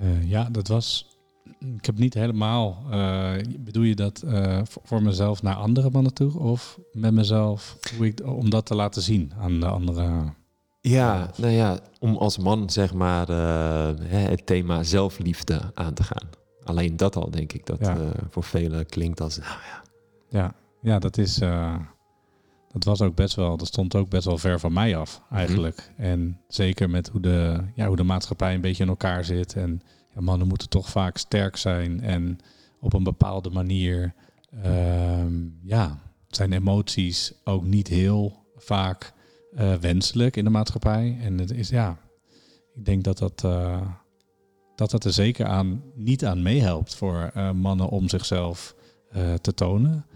Uh, 0.03 0.31
ja, 0.31 0.49
dat 0.51 0.69
was. 0.69 1.17
Ik 1.77 1.85
heb 1.87 1.99
niet 1.99 2.15
helemaal. 2.15 2.83
Uh, 2.91 3.33
bedoel 3.59 3.83
je 3.83 3.95
dat 3.95 4.25
voor 4.83 5.03
mezelf 5.03 5.43
naar 5.43 5.55
andere 5.55 5.91
mannen 5.91 6.15
toe 6.15 6.39
of 6.39 6.79
met 6.93 7.13
mezelf 7.13 7.79
hoe 7.97 8.07
ik, 8.07 8.27
om 8.27 8.51
dat 8.51 8.67
te 8.67 8.75
laten 8.75 9.03
zien 9.03 9.33
aan 9.39 9.61
de 9.61 9.67
andere? 9.67 10.33
Ja, 10.81 11.31
nou 11.37 11.53
ja, 11.53 11.81
om 11.99 12.17
als 12.17 12.39
man 12.39 12.71
zeg 12.71 12.95
maar 12.95 13.29
het 14.09 14.47
thema 14.47 14.83
zelfliefde 14.83 15.61
aan 15.75 15.95
te 15.95 16.03
gaan. 16.03 16.41
Alleen 16.65 16.97
dat 16.97 17.17
al 17.17 17.31
denk 17.31 17.53
ik 17.53 17.67
dat 17.67 17.93
voor 18.31 18.45
velen 18.45 18.87
klinkt 18.87 19.21
als 19.21 19.39
nou 19.39 19.51
ja. 19.51 19.83
Ja, 20.29 20.55
ja, 20.81 20.99
dat 20.99 21.19
is. 21.19 21.41
Uh, 21.41 21.77
dat 22.69 22.85
was 22.85 23.01
ook 23.03 23.15
best 23.15 23.35
wel. 23.35 23.57
Dat 23.57 23.67
stond 23.67 23.95
ook 23.95 24.09
best 24.09 24.25
wel 24.25 24.39
ver 24.39 24.61
van 24.61 24.73
mij 24.73 24.97
af, 24.97 25.23
mhm. 25.25 25.35
eigenlijk. 25.35 25.93
En 25.97 26.41
zeker 26.49 26.91
met 26.91 27.09
hoe 27.09 27.21
de, 27.21 27.65
ja, 27.75 27.87
hoe 27.87 27.97
de 27.97 28.03
maatschappij 28.03 28.55
een 28.55 28.61
beetje 28.61 28.83
in 28.83 28.89
elkaar 28.89 29.25
zit. 29.25 29.55
En 29.55 29.83
ja, 30.15 30.21
mannen 30.21 30.49
moeten 30.49 30.69
toch 30.69 30.89
vaak 30.89 31.17
sterk 31.17 31.57
zijn. 31.57 32.01
En 32.01 32.39
op 32.81 32.93
een 32.93 33.03
bepaalde 33.03 33.51
manier. 33.51 34.15
Uh, 34.65 35.25
ja, 35.63 35.99
zijn 36.29 36.53
emoties 36.53 37.33
ook 37.45 37.65
niet 37.65 37.89
heel 37.89 38.45
vaak 38.57 39.13
uh, 39.55 39.75
wenselijk 39.75 40.37
in 40.37 40.45
de 40.45 40.51
maatschappij. 40.51 41.19
En 41.21 41.39
het 41.39 41.51
is 41.51 41.69
ja. 41.69 41.99
Ik 42.75 42.85
denk 42.85 43.05
dat 43.05 43.19
dat. 43.19 43.45
Dat 44.75 44.91
dat 44.91 45.05
er 45.05 45.13
zeker 45.13 45.47
aan, 45.47 45.83
niet 45.95 46.25
aan 46.25 46.43
meehelpt 46.43 46.95
voor 46.95 47.33
mannen 47.55 47.89
om 47.89 48.09
zichzelf 48.09 48.75
te 49.41 49.55
tonen. 49.55 50.07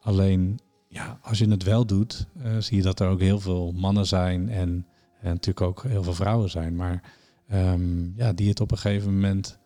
Alleen, 0.00 0.58
ja, 0.88 1.18
als 1.22 1.38
je 1.38 1.48
het 1.48 1.62
wel 1.62 1.86
doet, 1.86 2.26
uh, 2.36 2.56
zie 2.58 2.76
je 2.76 2.82
dat 2.82 3.00
er 3.00 3.08
ook 3.08 3.20
heel 3.20 3.40
veel 3.40 3.72
mannen 3.72 4.06
zijn 4.06 4.48
en, 4.48 4.86
en 5.20 5.32
natuurlijk 5.32 5.66
ook 5.66 5.82
heel 5.82 6.02
veel 6.02 6.14
vrouwen 6.14 6.50
zijn. 6.50 6.76
Maar 6.76 7.12
um, 7.52 8.12
ja, 8.16 8.32
die 8.32 8.48
het 8.48 8.60
op 8.60 8.70
een 8.70 8.78
gegeven 8.78 9.14
moment 9.14 9.58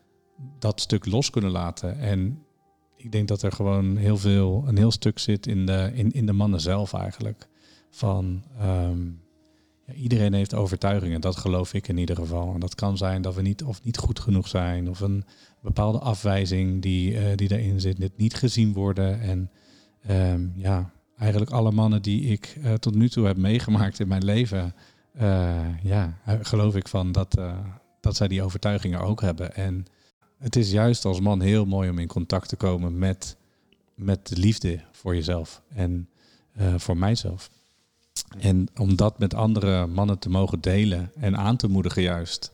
dat 0.58 0.80
stuk 0.80 1.06
los 1.06 1.30
kunnen 1.30 1.50
laten. 1.50 1.98
En 1.98 2.42
ik 2.96 3.12
denk 3.12 3.28
dat 3.28 3.42
er 3.42 3.52
gewoon 3.52 3.96
heel 3.96 4.16
veel, 4.16 4.64
een 4.66 4.76
heel 4.76 4.90
stuk 4.90 5.18
zit 5.18 5.46
in 5.46 5.66
de, 5.66 5.90
in, 5.94 6.10
in 6.10 6.26
de 6.26 6.32
mannen 6.32 6.60
zelf 6.60 6.92
eigenlijk. 6.92 7.48
Van 7.90 8.42
ja, 8.58 9.20
iedereen 9.94 10.32
heeft 10.32 10.54
overtuigingen, 10.54 11.20
dat 11.20 11.36
geloof 11.36 11.74
ik 11.74 11.88
in 11.88 11.98
ieder 11.98 12.16
geval. 12.16 12.54
En 12.54 12.60
dat 12.60 12.74
kan 12.74 12.96
zijn 12.96 13.22
dat 13.22 13.34
we 13.34 13.42
niet 13.42 13.62
of 13.62 13.84
niet 13.84 13.98
goed 13.98 14.20
genoeg 14.20 14.48
zijn, 14.48 14.88
of 14.88 15.00
een 15.00 15.24
bepaalde 15.60 15.98
afwijzing 15.98 16.82
die, 16.82 17.12
uh, 17.12 17.20
die 17.34 17.48
daarin 17.48 17.80
zit, 17.80 18.00
dit 18.00 18.16
niet 18.16 18.34
gezien 18.34 18.72
worden. 18.72 19.20
En 19.20 19.50
um, 20.10 20.52
ja, 20.56 20.92
eigenlijk 21.18 21.50
alle 21.50 21.70
mannen 21.70 22.02
die 22.02 22.22
ik 22.22 22.56
uh, 22.58 22.72
tot 22.72 22.94
nu 22.94 23.08
toe 23.08 23.26
heb 23.26 23.36
meegemaakt 23.36 24.00
in 24.00 24.08
mijn 24.08 24.24
leven, 24.24 24.74
uh, 25.20 25.82
ja, 25.82 26.18
geloof 26.40 26.76
ik 26.76 26.88
van 26.88 27.12
dat, 27.12 27.40
dat 28.00 28.16
zij 28.16 28.28
die 28.28 28.42
overtuigingen 28.42 29.00
ook 29.00 29.20
hebben. 29.20 29.54
En 29.54 29.84
het 30.38 30.56
is 30.56 30.70
juist 30.70 31.04
als 31.04 31.20
man 31.20 31.40
heel 31.40 31.64
mooi 31.64 31.90
om 31.90 31.98
in 31.98 32.06
contact 32.06 32.48
te 32.48 32.56
komen 32.56 32.98
met, 32.98 33.36
met 33.94 34.28
de 34.28 34.36
liefde 34.36 34.80
voor 34.92 35.14
jezelf 35.14 35.62
en 35.68 36.08
voor 36.76 36.96
mijzelf. 36.96 37.50
En 38.38 38.68
om 38.76 38.96
dat 38.96 39.18
met 39.18 39.34
andere 39.34 39.86
mannen 39.86 40.18
te 40.18 40.30
mogen 40.30 40.60
delen 40.60 41.12
en 41.14 41.36
aan 41.36 41.56
te 41.56 41.68
moedigen 41.68 42.02
juist, 42.02 42.52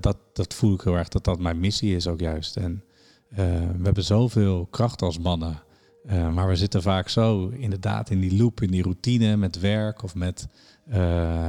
dat, 0.00 0.16
dat 0.32 0.54
voel 0.54 0.74
ik 0.74 0.80
heel 0.80 0.96
erg 0.96 1.08
dat 1.08 1.24
dat 1.24 1.38
mijn 1.38 1.60
missie 1.60 1.96
is 1.96 2.06
ook 2.06 2.20
juist. 2.20 2.56
En 2.56 2.84
we 3.28 3.82
hebben 3.82 4.04
zoveel 4.04 4.66
kracht 4.66 5.02
als 5.02 5.18
mannen. 5.18 5.62
Uh, 6.06 6.34
maar 6.34 6.48
we 6.48 6.56
zitten 6.56 6.82
vaak 6.82 7.08
zo 7.08 7.48
inderdaad 7.48 8.10
in 8.10 8.20
die 8.20 8.36
loop, 8.36 8.60
in 8.60 8.70
die 8.70 8.82
routine 8.82 9.36
met 9.36 9.60
werk 9.60 10.02
of 10.02 10.14
met, 10.14 10.48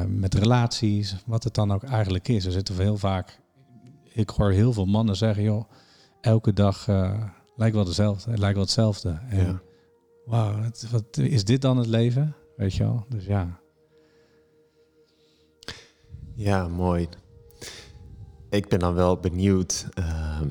met 0.07 0.33
relaties, 0.33 1.15
wat 1.25 1.43
het 1.43 1.53
dan 1.53 1.71
ook 1.71 1.83
eigenlijk 1.83 2.27
is. 2.27 2.45
We 2.45 2.51
zitten 2.51 2.77
heel 2.77 2.97
vaak, 2.97 3.39
ik 4.03 4.29
hoor 4.29 4.51
heel 4.51 4.73
veel 4.73 4.85
mannen 4.85 5.15
zeggen, 5.15 5.43
joh, 5.43 5.69
elke 6.21 6.53
dag 6.53 6.87
lijkt 7.55 7.75
wel 7.75 7.85
dezelfde, 7.85 8.37
lijkt 8.37 8.55
wel 8.55 8.63
hetzelfde. 8.63 9.19
En 9.29 9.45
ja. 9.45 9.61
wauw, 10.25 10.61
wat 10.91 11.17
is 11.17 11.43
dit 11.43 11.61
dan 11.61 11.77
het 11.77 11.87
leven? 11.87 12.35
Weet 12.55 12.73
je 12.73 12.83
wel? 12.83 13.05
Dus 13.09 13.25
ja. 13.25 13.59
Ja, 16.35 16.67
mooi. 16.67 17.07
Ik 18.49 18.67
ben 18.67 18.79
dan 18.79 18.93
wel 18.93 19.19
benieuwd. 19.19 19.87
Ehm, 19.93 20.49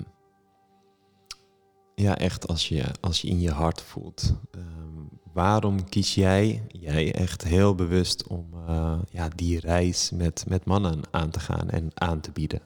ja, 1.95 2.19
echt 2.19 2.49
als 2.49 2.69
je, 2.69 2.85
als 3.01 3.21
je 3.21 3.29
in 3.29 3.41
je 3.41 3.51
hart 3.51 3.83
voelt. 3.83 4.35
Um, 4.57 5.09
waarom 5.33 5.89
kies 5.89 6.15
jij, 6.15 6.63
jij 6.69 7.15
echt 7.15 7.45
heel 7.45 7.75
bewust 7.75 8.27
om 8.27 8.47
uh, 8.55 8.99
ja, 9.11 9.29
die 9.29 9.61
reis 9.61 10.11
met, 10.11 10.45
met 10.49 10.65
mannen 10.65 11.01
aan 11.11 11.31
te 11.31 11.41
gaan 11.41 11.71
en 11.71 11.91
aan 11.95 12.21
te 12.21 12.31
bieden? 12.31 12.61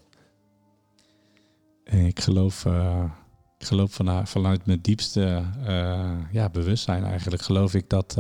Ik 1.85 2.21
geloof, 2.21 2.65
uh, 2.65 3.05
ik 3.59 3.67
geloof 3.67 3.93
vanuit, 3.93 4.29
vanuit 4.29 4.67
mijn 4.67 4.81
diepste 4.81 5.45
uh, 5.61 6.19
ja, 6.33 6.49
bewustzijn 6.49 7.05
eigenlijk, 7.05 7.43
geloof 7.43 7.75
ik 7.75 7.89
dat, 7.89 8.17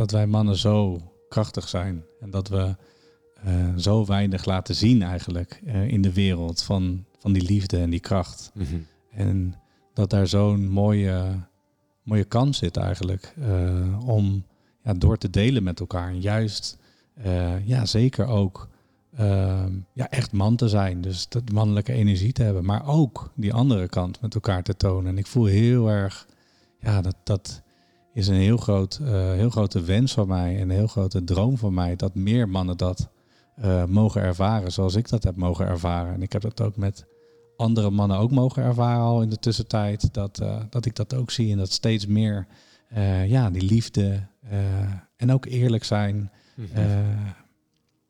dat 0.00 0.10
wij 0.10 0.26
mannen 0.26 0.56
zo 0.56 1.00
krachtig 1.28 1.68
zijn. 1.68 2.04
En 2.20 2.30
dat 2.30 2.48
we 2.48 2.74
zo 3.76 4.06
weinig 4.06 4.44
laten 4.44 4.74
zien 4.74 5.02
eigenlijk 5.02 5.60
in 5.86 6.02
de 6.02 6.12
wereld 6.12 6.62
van, 6.62 7.04
van 7.18 7.32
die 7.32 7.42
liefde 7.42 7.78
en 7.78 7.90
die 7.90 8.00
kracht. 8.00 8.50
Mm 8.54 8.64
-hmm. 8.64 8.86
En 9.10 9.54
dat 9.94 10.10
daar 10.10 10.26
zo'n 10.26 10.68
mooie, 10.68 11.40
mooie 12.02 12.24
kans 12.24 12.58
zit 12.58 12.76
eigenlijk 12.76 13.34
uh, 13.38 14.08
om 14.08 14.44
ja, 14.84 14.94
door 14.94 15.18
te 15.18 15.30
delen 15.30 15.62
met 15.62 15.80
elkaar. 15.80 16.08
En 16.08 16.20
juist, 16.20 16.78
ja, 17.64 17.86
zeker 17.86 18.26
ook 18.26 18.68
uh, 19.20 19.64
ja, 19.92 20.10
echt 20.10 20.32
man 20.32 20.56
te 20.56 20.68
zijn. 20.68 21.00
Dus 21.00 21.28
de 21.28 21.42
mannelijke 21.52 21.92
energie 21.92 22.32
te 22.32 22.42
hebben. 22.42 22.64
Maar 22.64 22.86
ook 22.86 23.32
die 23.34 23.52
andere 23.52 23.88
kant 23.88 24.20
met 24.20 24.34
elkaar 24.34 24.62
te 24.62 24.76
tonen. 24.76 25.10
En 25.10 25.18
ik 25.18 25.26
voel 25.26 25.44
heel 25.44 25.88
erg, 25.88 26.26
ja, 26.78 27.00
dat, 27.00 27.16
dat 27.24 27.62
is 28.12 28.28
een 28.28 28.34
heel, 28.34 28.56
groot, 28.56 29.00
heel 29.04 29.50
grote 29.50 29.80
wens 29.82 30.12
van 30.12 30.28
mij. 30.28 30.56
En 30.56 30.62
een 30.62 30.70
heel 30.70 30.86
grote 30.86 31.24
droom 31.24 31.58
van 31.58 31.74
mij. 31.74 31.96
Dat 31.96 32.14
meer 32.14 32.48
mannen 32.48 32.76
dat 32.76 33.08
mogen 33.86 34.22
ervaren 34.22 34.72
zoals 34.72 34.94
ik 34.94 35.08
dat 35.08 35.22
heb 35.22 35.36
mogen 35.36 35.66
ervaren. 35.66 36.12
En 36.12 36.22
ik 36.22 36.32
heb 36.32 36.42
dat 36.42 36.60
ook 36.60 36.76
met 36.76 37.06
andere 37.56 37.90
mannen 37.90 38.18
ook 38.18 38.30
mogen 38.30 38.62
ervaren 38.62 39.02
al 39.02 39.22
in 39.22 39.30
de 39.30 39.38
tussentijd. 39.38 40.14
Dat, 40.14 40.40
uh, 40.40 40.62
dat 40.70 40.86
ik 40.86 40.96
dat 40.96 41.14
ook 41.14 41.30
zie 41.30 41.52
en 41.52 41.58
dat 41.58 41.72
steeds 41.72 42.06
meer 42.06 42.46
ja, 43.26 43.50
die 43.50 43.62
liefde 43.62 44.26
en 45.16 45.32
ook 45.32 45.46
eerlijk 45.46 45.84
zijn, 45.84 46.30
mm 46.56 46.66
-hmm. 46.72 46.84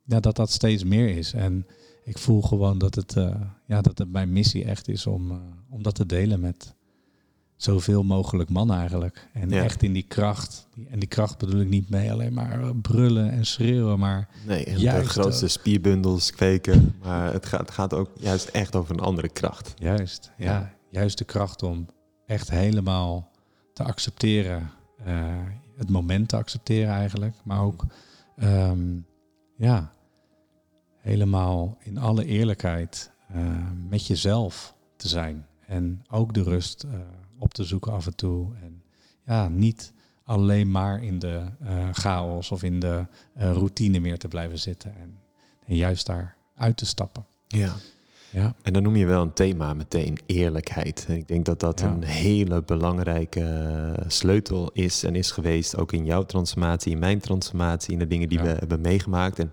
ja, 0.04 0.20
dat 0.20 0.36
dat 0.36 0.50
steeds 0.50 0.84
meer 0.84 1.16
is. 1.16 1.32
En 1.32 1.66
ik 2.04 2.18
voel 2.18 2.42
gewoon 2.42 2.78
dat 2.78 2.94
het, 2.94 3.12
ja, 3.66 3.80
dat 3.80 3.98
het 3.98 4.12
mijn 4.12 4.32
missie 4.32 4.64
echt 4.64 4.88
is 4.88 5.06
om, 5.06 5.42
om 5.70 5.82
dat 5.82 5.94
te 5.94 6.06
delen 6.06 6.40
met, 6.40 6.74
zoveel 7.62 8.02
mogelijk 8.02 8.50
mannen 8.50 8.76
eigenlijk. 8.78 9.28
En 9.32 9.52
echt 9.52 9.82
in 9.82 9.92
die 9.92 10.04
kracht. 10.08 10.68
En 10.90 10.98
die 10.98 11.08
kracht 11.08 11.38
bedoel 11.38 11.60
ik 11.60 11.68
niet 11.68 11.90
mee 11.90 12.12
alleen 12.12 12.32
maar 12.32 12.76
brullen 12.76 13.30
en 13.30 13.46
schreeuwen, 13.46 13.98
maar 13.98 14.28
nee, 14.46 14.64
de 14.64 15.04
grootste 15.04 15.48
spierbundels 15.48 16.30
kweken. 16.30 16.94
Maar 17.02 17.32
het 17.32 17.46
gaat, 17.46 17.60
het 17.60 17.70
gaat 17.70 17.94
ook 17.94 18.10
juist 18.18 18.48
echt 18.48 18.76
over 18.76 18.94
een 18.94 19.00
andere 19.00 19.28
kracht. 19.28 19.74
Juist, 19.78 20.32
ja. 20.36 20.74
Juist 20.90 21.18
de 21.18 21.24
kracht 21.24 21.62
om 21.62 21.86
echt 22.26 22.50
helemaal 22.50 23.30
te 23.72 23.82
accepteren. 23.82 24.70
Uh, 25.06 25.34
het 25.76 25.90
moment 25.90 26.28
te 26.28 26.36
accepteren 26.36 26.94
eigenlijk. 26.94 27.34
Maar 27.44 27.60
ook, 27.60 27.84
um, 28.42 29.06
ja, 29.56 29.92
helemaal 30.96 31.76
in 31.80 31.98
alle 31.98 32.24
eerlijkheid 32.24 33.12
uh, 33.36 33.42
met 33.88 34.06
jezelf 34.06 34.74
te 34.96 35.08
zijn. 35.08 35.46
En 35.66 36.02
ook 36.10 36.34
de 36.34 36.42
rust 36.42 36.84
uh, 36.84 36.92
op 37.40 37.54
te 37.54 37.64
zoeken 37.64 37.92
af 37.92 38.06
en 38.06 38.16
toe. 38.16 38.54
En 38.62 38.82
ja, 39.26 39.48
niet 39.48 39.92
alleen 40.24 40.70
maar 40.70 41.02
in 41.02 41.18
de 41.18 41.42
uh, 41.62 41.88
chaos 41.92 42.50
of 42.50 42.62
in 42.62 42.80
de 42.80 43.06
uh, 43.38 43.52
routine 43.52 44.00
meer 44.00 44.18
te 44.18 44.28
blijven 44.28 44.58
zitten. 44.58 44.94
En, 44.96 45.18
en, 45.66 45.76
juist 45.76 46.06
daar 46.06 46.36
uit 46.54 46.76
te 46.76 46.86
stappen. 46.86 47.26
Ja. 47.46 47.74
Ja. 48.32 48.54
En 48.62 48.72
dan 48.72 48.82
noem 48.82 48.96
je 48.96 49.06
wel 49.06 49.22
een 49.22 49.32
thema 49.32 49.74
meteen 49.74 50.18
eerlijkheid. 50.26 51.04
En 51.08 51.16
ik 51.16 51.28
denk 51.28 51.44
dat 51.44 51.60
dat 51.60 51.80
ja. 51.80 51.86
een 51.86 52.02
hele 52.02 52.62
belangrijke 52.62 53.40
eh, 53.40 54.04
sleutel 54.08 54.70
is 54.72 55.04
en 55.04 55.14
is 55.14 55.30
geweest. 55.30 55.76
Ook 55.76 55.92
in 55.92 56.04
jouw 56.04 56.24
transformatie, 56.24 56.92
in 56.92 56.98
mijn 56.98 57.20
transformatie, 57.20 57.92
in 57.92 57.98
de 57.98 58.06
dingen 58.06 58.28
die 58.28 58.38
ja. 58.38 58.44
we 58.44 58.50
hebben 58.50 58.80
meegemaakt. 58.80 59.38
En 59.38 59.52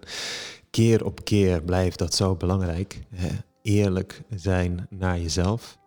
keer 0.70 1.06
op 1.06 1.26
keer 1.26 1.62
blijft 1.62 1.98
dat 1.98 2.14
zo 2.14 2.36
belangrijk. 2.36 3.02
Hè? 3.16 3.30
Eerlijk 3.62 4.22
zijn 4.36 4.88
naar 4.90 5.20
jezelf. 5.20 5.78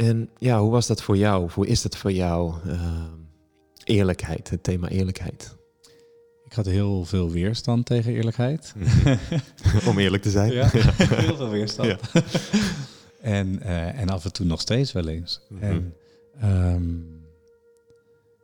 En 0.00 0.30
ja, 0.38 0.60
hoe 0.60 0.70
was 0.70 0.86
dat 0.86 1.02
voor 1.02 1.16
jou? 1.16 1.50
Hoe 1.52 1.66
is 1.66 1.82
dat 1.82 1.96
voor 1.96 2.12
jou? 2.12 2.54
Uh, 2.66 3.04
eerlijkheid, 3.84 4.50
het 4.50 4.62
thema 4.62 4.88
eerlijkheid. 4.88 5.56
Ik 6.44 6.52
had 6.52 6.66
heel 6.66 7.04
veel 7.04 7.30
weerstand 7.30 7.86
tegen 7.86 8.12
eerlijkheid. 8.12 8.74
Om 9.88 9.98
eerlijk 9.98 10.22
te 10.22 10.30
zijn. 10.30 10.52
Ja, 10.52 10.68
heel 10.68 11.36
veel 11.36 11.50
weerstand. 11.58 11.88
Ja. 11.88 12.22
en, 13.20 13.60
uh, 13.62 14.00
en 14.00 14.08
af 14.08 14.24
en 14.24 14.32
toe 14.32 14.46
nog 14.46 14.60
steeds 14.60 14.92
wel 14.92 15.08
eens. 15.08 15.40
Mm 15.48 15.58
-hmm. 15.58 15.68
En 15.68 15.94
um, 16.74 17.24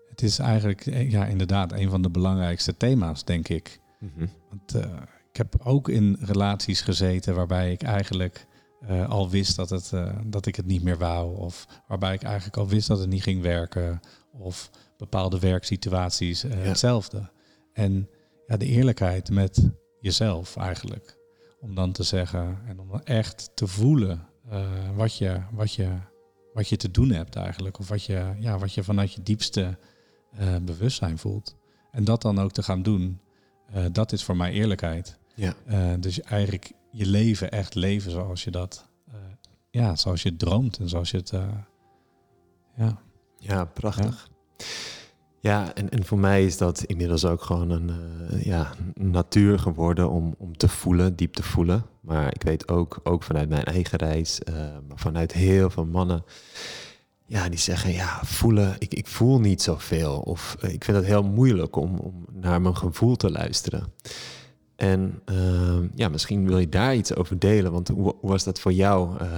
het 0.09 0.23
is 0.23 0.39
eigenlijk 0.39 0.85
ja, 1.11 1.27
inderdaad 1.27 1.73
een 1.73 1.91
van 1.91 2.03
de 2.03 2.11
belangrijkste 2.11 2.77
thema's, 2.77 3.25
denk 3.25 3.49
ik. 3.49 3.81
Mhm. 4.01 4.27
Want 4.49 4.75
uh, 4.87 4.93
ik 5.31 5.37
heb 5.37 5.57
ook 5.63 5.89
in 5.89 6.17
relaties 6.21 6.81
gezeten 6.81 7.35
waarbij 7.35 7.73
ik 7.73 7.83
eigenlijk 7.83 8.47
uh, 8.83 9.09
al 9.09 9.31
wist 9.31 9.57
dat, 9.57 9.71
het, 9.71 9.91
uh, 9.95 10.13
dat 10.25 10.47
ik 10.47 10.57
het 10.57 10.67
niet 10.67 10.83
meer 10.83 10.99
wou. 10.99 11.37
Of 11.37 11.67
waarbij 11.87 12.15
ik 12.15 12.23
eigenlijk 12.23 12.57
al 12.57 12.69
wist 12.69 12.89
dat 12.89 12.99
het 12.99 13.09
niet 13.09 13.23
ging 13.23 13.43
werken. 13.43 14.01
Of 14.33 14.71
bepaalde 14.97 15.39
werksituaties 15.39 16.45
uh, 16.45 16.51
ja. 16.51 16.57
hetzelfde. 16.57 17.31
En 17.73 18.09
ja, 18.47 18.57
de 18.57 18.67
eerlijkheid 18.67 19.31
met 19.31 19.71
jezelf 20.01 20.57
eigenlijk. 20.57 21.17
Om 21.61 21.75
dan 21.75 21.93
te 21.93 22.03
zeggen 22.03 22.59
en 22.67 22.81
om 22.81 23.01
echt 23.05 23.51
te 23.55 23.67
voelen 23.67 24.27
wat, 24.95 25.17
je, 25.17 25.41
wat, 25.53 25.73
je, 25.73 25.89
wat 26.53 26.69
je 26.69 26.77
te 26.77 26.91
doen 26.91 27.11
hebt 27.11 27.37
eigenlijk. 27.37 27.79
Of 27.79 27.89
wat 27.89 28.05
je, 28.05 28.35
ja, 28.39 28.59
wat 28.59 28.73
je 28.73 28.83
vanuit 28.83 29.13
je 29.13 29.23
diepste 29.23 29.79
bewustzijn 30.63 31.19
voelt. 31.19 31.57
En 31.91 32.05
dat 32.05 32.23
dan 32.23 32.39
ook 32.39 32.53
te 32.53 32.63
gaan 32.63 32.83
doen. 32.83 33.21
dat 33.93 34.13
is 34.13 34.25
voor 34.25 34.37
mij 34.37 34.53
eerlijkheid. 34.53 35.19
Ja. 35.35 35.55
dus 35.97 36.21
eigenlijk 36.21 36.73
je 36.97 37.07
leven 37.07 37.51
echt 37.51 37.75
leven 37.75 38.11
zoals 38.11 38.45
je 38.45 38.51
dat, 38.51 38.89
uh, 39.09 39.15
ja, 39.71 39.97
zoals 39.97 40.23
je 40.23 40.37
droomt 40.37 40.79
en 40.79 40.89
zoals 40.89 41.11
je 41.11 41.17
het, 41.17 41.33
uh, 41.33 41.49
ja. 42.77 42.99
Ja, 43.39 43.65
prachtig. 43.65 44.29
Ja. 45.41 45.75
en, 45.75 45.89
en 45.91 46.05
voor 46.05 46.19
mij 46.19 46.45
is 46.45 46.57
dat 46.57 46.83
inmiddels 46.83 47.25
ook 47.25 47.43
gewoon 47.43 47.71
een 47.71 47.91
uh, 48.33 48.45
ja, 48.45 48.73
natuur 48.95 49.59
geworden 49.59 50.11
om, 50.11 50.35
om 50.39 50.57
te 50.57 50.69
voelen, 50.69 51.17
diep 51.17 51.33
te 51.33 51.43
voelen. 51.43 51.87
Maar 52.01 52.35
ik 52.35 52.43
weet 52.43 52.69
ook, 52.69 53.01
ook 53.03 53.23
vanuit 53.23 53.49
mijn 53.49 53.65
eigen 53.65 53.99
reis, 53.99 54.41
maar 54.89 54.99
vanuit 54.99 55.33
heel 55.33 55.71
veel 55.71 55.87
mannen, 55.87 56.25
ja, 57.27 57.49
die 57.49 57.59
zeggen, 57.59 57.93
ja, 57.93 58.21
voelen, 58.25 58.77
ik, 58.79 58.95
ik 58.95 59.07
voel 59.07 59.41
niet 59.41 59.63
zoveel. 59.63 60.21
Of 60.21 60.57
ik 60.61 60.85
vind 60.85 60.97
het 60.97 61.07
heel 61.07 61.23
moeilijk 61.23 61.77
om, 61.77 61.99
om 61.99 62.25
naar 62.33 62.61
mijn 62.61 62.77
gevoel 62.77 63.17
te 63.17 63.31
luisteren. 63.31 63.93
En 64.77 65.23
uh, 65.31 65.79
ja, 65.95 66.09
misschien 66.09 66.47
wil 66.47 66.59
je 66.59 66.69
daar 66.69 66.97
iets 66.97 67.15
over 67.15 67.39
delen. 67.39 67.73
Want 67.73 67.89
hoe, 67.89 68.15
hoe 68.21 68.31
was 68.31 68.45
dat 68.45 68.61
voor 68.61 68.73
jou 68.73 69.23
uh, 69.23 69.29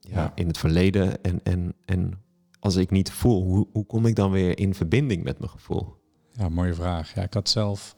ja, 0.00 0.20
ja, 0.20 0.32
in 0.34 0.46
het 0.46 0.58
verleden? 0.58 1.22
En, 1.22 1.40
en, 1.42 1.74
en 1.84 2.18
als 2.60 2.76
ik 2.76 2.90
niet 2.90 3.10
voel, 3.10 3.42
hoe, 3.42 3.66
hoe 3.72 3.86
kom 3.86 4.06
ik 4.06 4.16
dan 4.16 4.30
weer 4.30 4.58
in 4.58 4.74
verbinding 4.74 5.24
met 5.24 5.38
mijn 5.38 5.50
gevoel? 5.50 5.94
Ja, 6.32 6.48
mooie 6.48 6.74
vraag. 6.74 7.14
Ja, 7.14 7.22
ik 7.22 7.34
had 7.34 7.48
zelf 7.48 7.96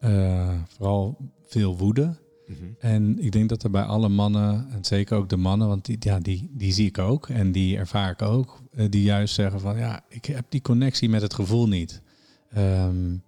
uh, 0.00 0.54
vooral 0.68 1.16
veel 1.46 1.76
woede. 1.76 2.04
Mm 2.46 2.54
-hmm. 2.58 2.76
En 2.78 3.18
ik 3.18 3.32
denk 3.32 3.48
dat 3.48 3.62
er 3.62 3.70
bij 3.70 3.82
alle 3.82 4.08
mannen, 4.08 4.66
en 4.70 4.84
zeker 4.84 5.16
ook 5.16 5.28
de 5.28 5.36
mannen, 5.36 5.68
want 5.68 5.84
die, 5.84 5.96
ja, 6.00 6.18
die, 6.18 6.50
die 6.52 6.72
zie 6.72 6.86
ik 6.86 6.98
ook 6.98 7.28
en 7.28 7.52
die 7.52 7.76
ervaar 7.76 8.10
ik 8.10 8.22
ook, 8.22 8.60
die 8.88 9.02
juist 9.02 9.34
zeggen 9.34 9.60
van 9.60 9.76
ja, 9.78 10.00
ik 10.08 10.24
heb 10.24 10.44
die 10.48 10.62
connectie 10.62 11.08
met 11.08 11.22
het 11.22 11.34
gevoel 11.34 11.68
niet. 11.68 12.02
Um, 12.56 13.22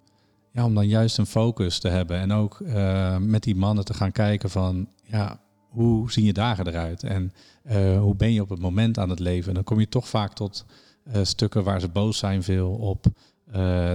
ja, 0.57 0.65
om 0.65 0.75
dan 0.75 0.89
juist 0.89 1.19
een 1.19 1.27
focus 1.27 1.79
te 1.79 1.89
hebben 1.89 2.19
en 2.19 2.33
ook 2.33 2.59
uh, 2.61 3.17
met 3.17 3.43
die 3.43 3.57
mannen 3.57 3.85
te 3.85 3.95
gaan 3.95 4.13
kijken 4.13 4.51
van, 4.51 4.89
ja, 5.03 5.41
hoe 5.69 6.13
zien 6.13 6.25
je 6.25 6.33
dagen 6.33 6.67
eruit 6.67 7.03
en 7.03 7.33
uh, 7.71 8.01
hoe 8.01 8.15
ben 8.15 8.33
je 8.33 8.43
op 8.43 8.49
het 8.49 8.61
moment 8.61 8.99
aan 8.99 9.11
het 9.11 9.19
leven? 9.19 9.49
En 9.49 9.55
dan 9.55 9.65
kom 9.65 9.81
je 9.81 9.89
toch 9.89 10.09
vaak 10.09 10.33
tot 10.33 10.65
uh, 11.05 11.15
stukken 11.23 11.65
waar 11.65 11.81
ze 11.81 11.89
boos 11.89 12.19
zijn 12.19 12.43
veel 12.43 12.71
op 12.71 13.07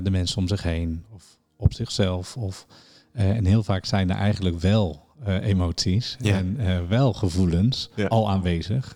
de 0.04 0.10
mensen 0.12 0.38
om 0.38 0.48
zich 0.48 0.64
heen 0.64 1.06
of 1.14 1.38
op 1.58 1.74
zichzelf. 1.74 2.38
Of, 2.38 2.66
en 3.12 3.46
heel 3.46 3.64
vaak 3.64 3.86
zijn 3.86 4.10
er 4.10 4.16
eigenlijk 4.16 4.60
wel 4.60 5.06
emoties 5.26 6.18
ja. 6.20 6.38
en 6.38 6.88
wel 6.88 7.14
gevoelens 7.14 7.90
ja. 7.96 8.08
al 8.08 8.30
aanwezig. 8.30 8.96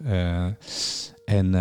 en 1.26 1.52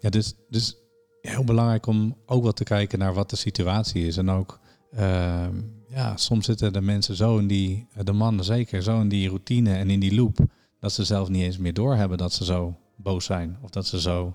ja, 0.00 0.10
dus, 0.10 0.34
dus 0.48 0.76
heel 1.20 1.44
belangrijk 1.44 1.86
om 1.86 2.16
ook 2.26 2.44
wat 2.44 2.56
te 2.56 2.64
kijken 2.64 2.98
naar 2.98 3.14
wat 3.14 3.30
de 3.30 3.36
situatie 3.36 4.06
is 4.06 4.16
en 4.16 4.30
ook 4.30 4.60
uh, 4.98 5.46
ja, 5.88 6.16
soms 6.16 6.44
zitten 6.44 6.72
de 6.72 6.80
mensen 6.80 7.16
zo 7.16 7.38
in 7.38 7.46
die, 7.46 7.86
de 8.02 8.12
mannen 8.12 8.44
zeker, 8.44 8.82
zo 8.82 9.00
in 9.00 9.08
die 9.08 9.28
routine 9.28 9.74
en 9.74 9.90
in 9.90 10.00
die 10.00 10.14
loop, 10.14 10.38
dat 10.78 10.92
ze 10.92 11.04
zelf 11.04 11.28
niet 11.28 11.42
eens 11.42 11.58
meer 11.58 11.74
doorhebben 11.74 12.18
dat 12.18 12.32
ze 12.32 12.44
zo 12.44 12.76
boos 12.96 13.24
zijn. 13.24 13.58
Of 13.62 13.70
dat 13.70 13.86
ze 13.86 14.00
zo, 14.00 14.34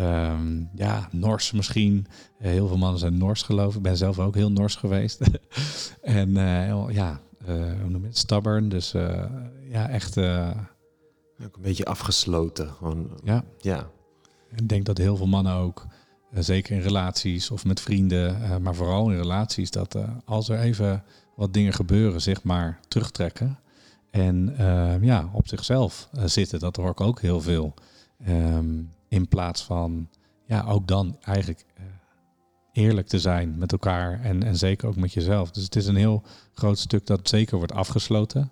um, 0.00 0.70
ja, 0.74 1.08
nors 1.12 1.52
misschien. 1.52 2.06
heel 2.38 2.68
veel 2.68 2.76
mannen 2.76 2.98
zijn 2.98 3.18
nors 3.18 3.42
geloof 3.42 3.70
ik. 3.70 3.76
Ik 3.76 3.82
ben 3.82 3.96
zelf 3.96 4.18
ook 4.18 4.34
heel 4.34 4.52
nors 4.52 4.74
geweest. 4.74 5.20
en 6.02 6.28
uh, 6.28 6.90
ja, 6.90 7.20
uh, 7.48 7.80
hoe 7.80 7.90
noem 7.90 8.00
je 8.00 8.06
het? 8.06 8.18
Stubborn. 8.18 8.68
Dus 8.68 8.92
ja, 9.70 9.88
echt... 9.88 10.18
ook 10.18 11.56
een 11.56 11.62
beetje 11.62 11.84
afgesloten. 11.84 12.68
Gewoon, 12.68 13.10
ja. 13.24 13.44
ja. 13.58 13.90
Ik 14.56 14.68
denk 14.68 14.84
dat 14.84 14.98
heel 14.98 15.16
veel 15.16 15.26
mannen 15.26 15.54
ook 15.54 15.86
zeker 16.34 16.76
in 16.76 16.82
relaties 16.82 17.50
of 17.50 17.64
met 17.64 17.80
vrienden, 17.80 18.42
uh, 18.42 18.56
maar 18.56 18.74
vooral 18.74 19.10
in 19.10 19.16
relaties, 19.16 19.70
dat 19.70 19.96
uh, 19.96 20.08
als 20.24 20.48
er 20.48 20.58
even 20.58 21.02
wat 21.36 21.52
dingen 21.52 21.72
gebeuren, 21.72 22.20
zich 22.20 22.42
maar 22.42 22.80
terugtrekken. 22.88 23.58
En 24.10 24.54
ja, 25.00 25.30
op 25.32 25.48
zichzelf 25.48 26.08
zitten, 26.24 26.58
dat 26.58 26.76
hoor 26.76 26.90
ik 26.90 27.00
ook 27.00 27.20
heel 27.20 27.40
veel. 27.40 27.74
Um, 28.28 28.90
in 29.08 29.28
plaats 29.28 29.62
van, 29.62 30.08
ja, 30.44 30.64
ook 30.64 30.88
dan 30.88 31.16
eigenlijk 31.20 31.64
eerlijk 32.72 33.06
te 33.06 33.18
zijn 33.18 33.58
met 33.58 33.72
elkaar 33.72 34.20
en, 34.22 34.42
en 34.42 34.56
zeker 34.56 34.88
ook 34.88 34.96
met 34.96 35.12
jezelf. 35.12 35.50
Dus 35.50 35.64
het 35.64 35.76
is 35.76 35.86
een 35.86 35.96
heel 35.96 36.22
groot 36.54 36.78
stuk 36.78 37.06
dat 37.06 37.28
zeker 37.28 37.56
wordt 37.56 37.72
afgesloten. 37.72 38.50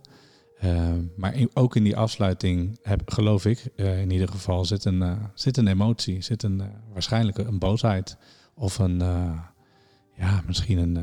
Uh, 0.65 0.93
maar 1.17 1.35
in, 1.35 1.51
ook 1.55 1.77
in 1.77 1.85
die 1.85 1.97
afsluiting 1.97 2.79
heb, 2.83 3.11
geloof 3.11 3.45
ik, 3.45 3.69
uh, 3.77 4.01
in 4.01 4.11
ieder 4.11 4.29
geval 4.29 4.65
zit 4.65 4.85
een, 4.85 5.01
uh, 5.01 5.13
zit 5.35 5.57
een 5.57 5.67
emotie, 5.67 6.23
zit 6.23 6.43
een, 6.43 6.63
waarschijnlijk 6.93 7.39
een 7.39 7.59
boosheid 7.59 8.17
of 8.55 8.79
een, 8.79 8.99
ja, 10.17 10.43
misschien 10.47 10.79
een, 10.79 10.97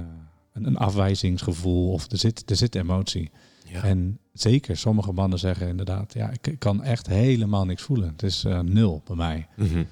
een, 0.54 0.66
een, 0.66 0.78
afwijzingsgevoel 0.78 1.92
of 1.92 2.12
er 2.12 2.18
zit, 2.18 2.50
er 2.50 2.56
zit 2.56 2.76
emotie. 2.76 3.32
Ja. 3.68 3.84
En 3.84 4.20
zeker, 4.34 4.78
sommige 4.78 5.12
mannen 5.12 5.40
zeggen 5.40 5.68
inderdaad, 5.68 6.14
ja, 6.14 6.30
ik, 6.30 6.48
ik 6.48 6.60
kan 6.60 6.84
echt 6.84 7.08
helemaal 7.08 7.66
niks 7.66 7.82
voelen. 7.82 8.10
Het 8.10 8.24
is 8.24 8.46
nul 8.64 9.02
bij 9.06 9.16
mij. 9.16 9.48
Mm 9.56 9.68
-hmm. 9.68 9.88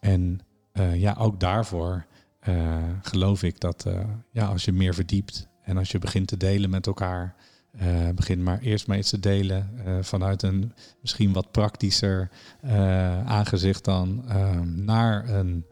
En 0.00 0.40
ja, 0.94 1.16
ook 1.18 1.40
daarvoor 1.40 2.06
geloof 3.02 3.42
ik 3.42 3.60
dat 3.60 3.86
ja, 4.30 4.46
als 4.46 4.64
je 4.64 4.72
meer 4.72 4.94
verdiept 4.94 5.48
en 5.62 5.76
als 5.76 5.90
je 5.90 5.98
begint 5.98 6.26
te 6.26 6.36
delen 6.36 6.70
met 6.70 6.86
elkaar 6.86 7.34
uh, 7.82 8.08
begin 8.14 8.42
maar 8.42 8.58
eerst 8.58 8.86
maar 8.86 8.98
iets 8.98 9.10
te 9.10 9.20
delen 9.20 9.70
uh, 9.86 9.98
vanuit 10.00 10.42
een 10.42 10.72
misschien 11.00 11.32
wat 11.32 11.50
praktischer 11.50 12.30
uh, 12.64 13.26
aangezicht 13.26 13.84
dan 13.84 14.24
naar 14.84 15.28
een 15.28 15.66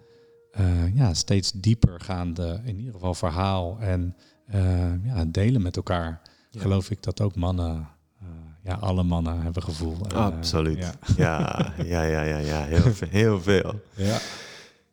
ja, 0.94 1.14
steeds 1.14 1.52
dieper 1.52 2.00
gaande, 2.00 2.60
in 2.64 2.78
ieder 2.78 2.92
geval 2.92 3.14
verhaal 3.14 3.78
en 3.80 4.16
ja, 5.02 5.24
delen 5.26 5.62
met 5.62 5.76
elkaar. 5.76 6.20
Ja. 6.50 6.60
Geloof 6.60 6.90
ik 6.90 7.02
dat 7.02 7.20
ook 7.20 7.36
mannen, 7.36 7.88
ja, 8.62 8.74
alle 8.74 9.02
mannen 9.02 9.42
hebben 9.42 9.62
gevoel. 9.62 10.06
Absoluut. 10.10 10.78
Ja. 10.78 10.92
ja, 11.16 11.72
ja, 11.84 12.02
ja, 12.02 12.22
ja, 12.22 12.38
ja, 12.38 12.64
heel, 12.64 12.92
heel 13.20 13.40
veel. 13.40 13.80
Ja. 13.94 14.18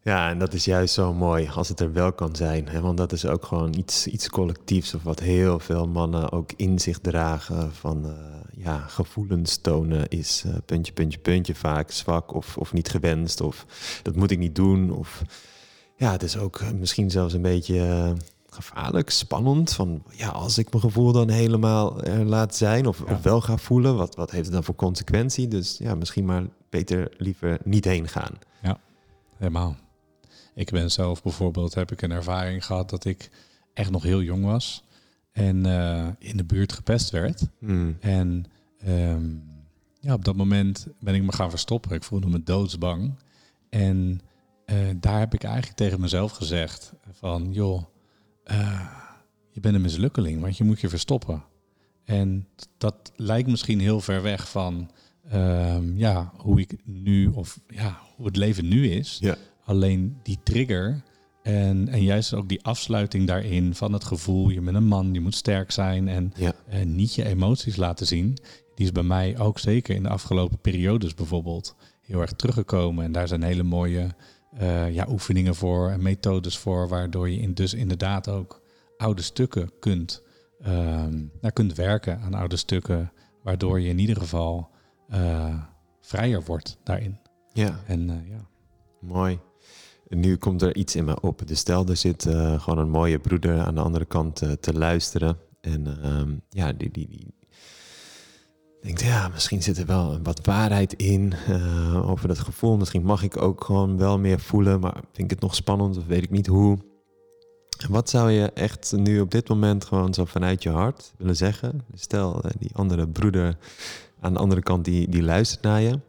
Ja, 0.01 0.29
en 0.29 0.39
dat 0.39 0.53
is 0.53 0.65
juist 0.65 0.93
zo 0.93 1.13
mooi 1.13 1.49
als 1.55 1.69
het 1.69 1.79
er 1.79 1.93
wel 1.93 2.13
kan 2.13 2.35
zijn. 2.35 2.67
Hè? 2.67 2.81
Want 2.81 2.97
dat 2.97 3.11
is 3.11 3.25
ook 3.25 3.45
gewoon 3.45 3.73
iets, 3.73 4.07
iets 4.07 4.29
collectiefs 4.29 4.93
of 4.93 5.03
wat 5.03 5.19
heel 5.19 5.59
veel 5.59 5.87
mannen 5.87 6.31
ook 6.31 6.51
in 6.55 6.79
zich 6.79 6.99
dragen. 6.99 7.73
Van 7.73 8.05
uh, 8.05 8.11
ja, 8.51 8.77
gevoelens 8.77 9.57
tonen 9.57 10.07
is 10.07 10.43
uh, 10.45 10.53
puntje, 10.65 10.93
puntje, 10.93 11.19
puntje 11.19 11.55
vaak 11.55 11.91
zwak 11.91 12.33
of, 12.33 12.57
of 12.57 12.73
niet 12.73 12.89
gewenst. 12.89 13.41
Of 13.41 13.65
dat 14.03 14.15
moet 14.15 14.31
ik 14.31 14.37
niet 14.37 14.55
doen. 14.55 14.91
Of 14.91 15.21
ja, 15.95 16.11
het 16.11 16.23
is 16.23 16.37
ook 16.37 16.61
misschien 16.73 17.11
zelfs 17.11 17.33
een 17.33 17.41
beetje 17.41 17.75
uh, 17.75 18.11
gevaarlijk, 18.49 19.09
spannend. 19.09 19.73
Van 19.73 20.03
ja, 20.11 20.29
als 20.29 20.57
ik 20.57 20.71
mijn 20.71 20.83
gevoel 20.83 21.11
dan 21.11 21.29
helemaal 21.29 21.97
laat 22.25 22.55
zijn 22.55 22.87
of, 22.87 23.03
ja. 23.05 23.13
of 23.13 23.21
wel 23.21 23.41
ga 23.41 23.57
voelen, 23.57 23.95
wat, 23.95 24.15
wat 24.15 24.31
heeft 24.31 24.45
het 24.45 24.53
dan 24.53 24.63
voor 24.63 24.75
consequentie? 24.75 25.47
Dus 25.47 25.77
ja, 25.77 25.95
misschien 25.95 26.25
maar 26.25 26.43
beter 26.69 27.13
liever 27.17 27.59
niet 27.63 27.85
heen 27.85 28.07
gaan. 28.07 28.31
Ja, 28.61 28.79
helemaal. 29.37 29.75
Ik 30.59 30.71
ben 30.71 30.91
zelf 30.91 31.23
bijvoorbeeld, 31.23 31.73
heb 31.73 31.91
ik 31.91 32.01
een 32.01 32.11
ervaring 32.11 32.65
gehad 32.65 32.89
dat 32.89 33.05
ik 33.05 33.29
echt 33.73 33.91
nog 33.91 34.03
heel 34.03 34.21
jong 34.21 34.43
was 34.45 34.83
en 35.31 35.67
uh, 35.67 36.07
in 36.17 36.37
de 36.37 36.43
buurt 36.43 36.73
gepest 36.73 37.09
werd. 37.09 37.47
Hmm. 37.59 37.97
En 37.99 38.45
um, 38.87 39.43
ja, 39.99 40.13
op 40.13 40.25
dat 40.25 40.35
moment 40.35 40.87
ben 40.99 41.15
ik 41.15 41.23
me 41.23 41.31
gaan 41.31 41.49
verstoppen. 41.49 41.91
Ik 41.91 42.03
voelde 42.03 42.27
me 42.27 42.43
doodsbang. 42.43 43.15
En 43.69 44.21
uh, 44.65 44.75
daar 44.95 45.19
heb 45.19 45.33
ik 45.33 45.43
eigenlijk 45.43 45.77
tegen 45.77 46.01
mezelf 46.01 46.31
gezegd 46.31 46.93
van, 47.11 47.53
joh, 47.53 47.83
uh, 48.51 48.91
je 49.49 49.59
bent 49.59 49.75
een 49.75 49.81
mislukkeling, 49.81 50.41
want 50.41 50.57
je 50.57 50.63
moet 50.63 50.81
je 50.81 50.89
verstoppen. 50.89 51.43
En 52.03 52.47
dat 52.77 53.11
lijkt 53.15 53.49
misschien 53.49 53.79
heel 53.79 54.01
ver 54.01 54.21
weg 54.21 54.49
van 54.49 54.91
um, 55.33 55.97
ja, 55.97 56.31
hoe 56.37 56.59
ik 56.59 56.75
nu, 56.83 57.27
of 57.27 57.59
ja, 57.67 57.99
hoe 58.15 58.25
het 58.25 58.35
leven 58.35 58.67
nu 58.67 58.89
is. 58.89 59.17
Ja. 59.21 59.35
Alleen 59.69 60.19
die 60.23 60.39
trigger 60.43 61.03
en, 61.41 61.87
en 61.87 62.03
juist 62.03 62.33
ook 62.33 62.49
die 62.49 62.63
afsluiting 62.63 63.27
daarin 63.27 63.75
van 63.75 63.93
het 63.93 64.03
gevoel, 64.03 64.49
je 64.49 64.61
bent 64.61 64.75
een 64.75 64.83
man, 64.83 65.13
je 65.13 65.19
moet 65.19 65.35
sterk 65.35 65.71
zijn 65.71 66.07
en, 66.07 66.31
ja. 66.35 66.53
en 66.67 66.95
niet 66.95 67.15
je 67.15 67.25
emoties 67.25 67.75
laten 67.75 68.07
zien. 68.07 68.37
Die 68.75 68.85
is 68.85 68.91
bij 68.91 69.03
mij 69.03 69.39
ook 69.39 69.59
zeker 69.59 69.95
in 69.95 70.03
de 70.03 70.09
afgelopen 70.09 70.59
periodes 70.59 71.13
bijvoorbeeld 71.13 71.75
heel 72.01 72.21
erg 72.21 72.31
teruggekomen. 72.31 73.05
En 73.05 73.11
daar 73.11 73.27
zijn 73.27 73.43
hele 73.43 73.63
mooie 73.63 74.15
eh, 74.57 74.93
ja, 74.93 75.07
oefeningen 75.09 75.55
voor 75.55 75.89
en 75.89 76.01
methodes 76.01 76.57
voor, 76.57 76.87
waardoor 76.87 77.29
je 77.29 77.39
in, 77.39 77.53
dus 77.53 77.73
inderdaad 77.73 78.29
ook 78.29 78.61
oude 78.97 79.21
stukken 79.21 79.71
kunt, 79.79 80.23
ehm, 80.61 81.17
nou, 81.41 81.53
kunt 81.53 81.73
werken 81.75 82.19
aan 82.19 82.33
oude 82.33 82.57
stukken, 82.57 83.11
waardoor 83.43 83.79
je 83.79 83.89
in 83.89 83.99
ieder 83.99 84.17
geval 84.17 84.69
eh, 85.07 85.63
vrijer 86.01 86.43
wordt 86.43 86.77
daarin. 86.83 87.19
Ja. 87.53 87.79
En 87.87 88.09
eh, 88.09 88.29
ja. 88.29 88.47
Mooi. 89.01 89.39
Nu 90.09 90.35
komt 90.35 90.61
er 90.61 90.75
iets 90.75 90.95
in 90.95 91.05
me 91.05 91.21
op. 91.21 91.47
Dus 91.47 91.59
stel, 91.59 91.85
er 91.85 91.97
zit 91.97 92.25
uh, 92.25 92.61
gewoon 92.61 92.79
een 92.79 92.89
mooie 92.89 93.19
broeder 93.19 93.59
aan 93.59 93.75
de 93.75 93.81
andere 93.81 94.05
kant 94.05 94.41
uh, 94.41 94.51
te 94.51 94.73
luisteren. 94.73 95.37
En 95.61 96.11
um, 96.11 96.41
ja, 96.49 96.73
die, 96.73 96.91
die, 96.91 97.07
die 97.07 97.33
denkt, 98.81 99.01
ja, 99.01 99.27
misschien 99.27 99.63
zit 99.63 99.77
er 99.77 99.85
wel 99.85 100.19
wat 100.23 100.45
waarheid 100.45 100.93
in 100.93 101.33
uh, 101.49 102.09
over 102.09 102.27
dat 102.27 102.39
gevoel. 102.39 102.77
Misschien 102.77 103.03
mag 103.03 103.23
ik 103.23 103.41
ook 103.41 103.63
gewoon 103.63 103.97
wel 103.97 104.19
meer 104.19 104.39
voelen, 104.39 104.79
maar 104.79 104.93
vind 104.93 105.17
ik 105.17 105.29
het 105.29 105.39
nog 105.39 105.55
spannend 105.55 105.97
of 105.97 106.05
weet 106.05 106.23
ik 106.23 106.29
niet 106.29 106.47
hoe. 106.47 106.77
En 107.79 107.91
wat 107.91 108.09
zou 108.09 108.31
je 108.31 108.51
echt 108.51 108.93
nu 108.95 109.19
op 109.19 109.31
dit 109.31 109.49
moment 109.49 109.85
gewoon 109.85 110.13
zo 110.13 110.25
vanuit 110.25 110.63
je 110.63 110.69
hart 110.69 111.13
willen 111.17 111.35
zeggen? 111.35 111.81
Stel, 111.93 112.41
die 112.59 112.75
andere 112.75 113.07
broeder 113.07 113.57
aan 114.19 114.33
de 114.33 114.39
andere 114.39 114.61
kant 114.61 114.85
die, 114.85 115.09
die 115.09 115.23
luistert 115.23 115.61
naar 115.61 115.81
je. 115.81 115.99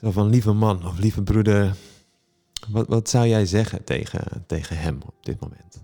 Zo 0.00 0.10
van, 0.10 0.28
lieve 0.28 0.52
man 0.52 0.86
of 0.86 0.98
lieve 0.98 1.22
broeder, 1.22 1.76
wat, 2.68 2.88
wat 2.88 3.08
zou 3.08 3.26
jij 3.26 3.46
zeggen 3.46 3.84
tegen, 3.84 4.44
tegen 4.46 4.78
hem 4.78 4.98
op 5.06 5.14
dit 5.24 5.40
moment? 5.40 5.82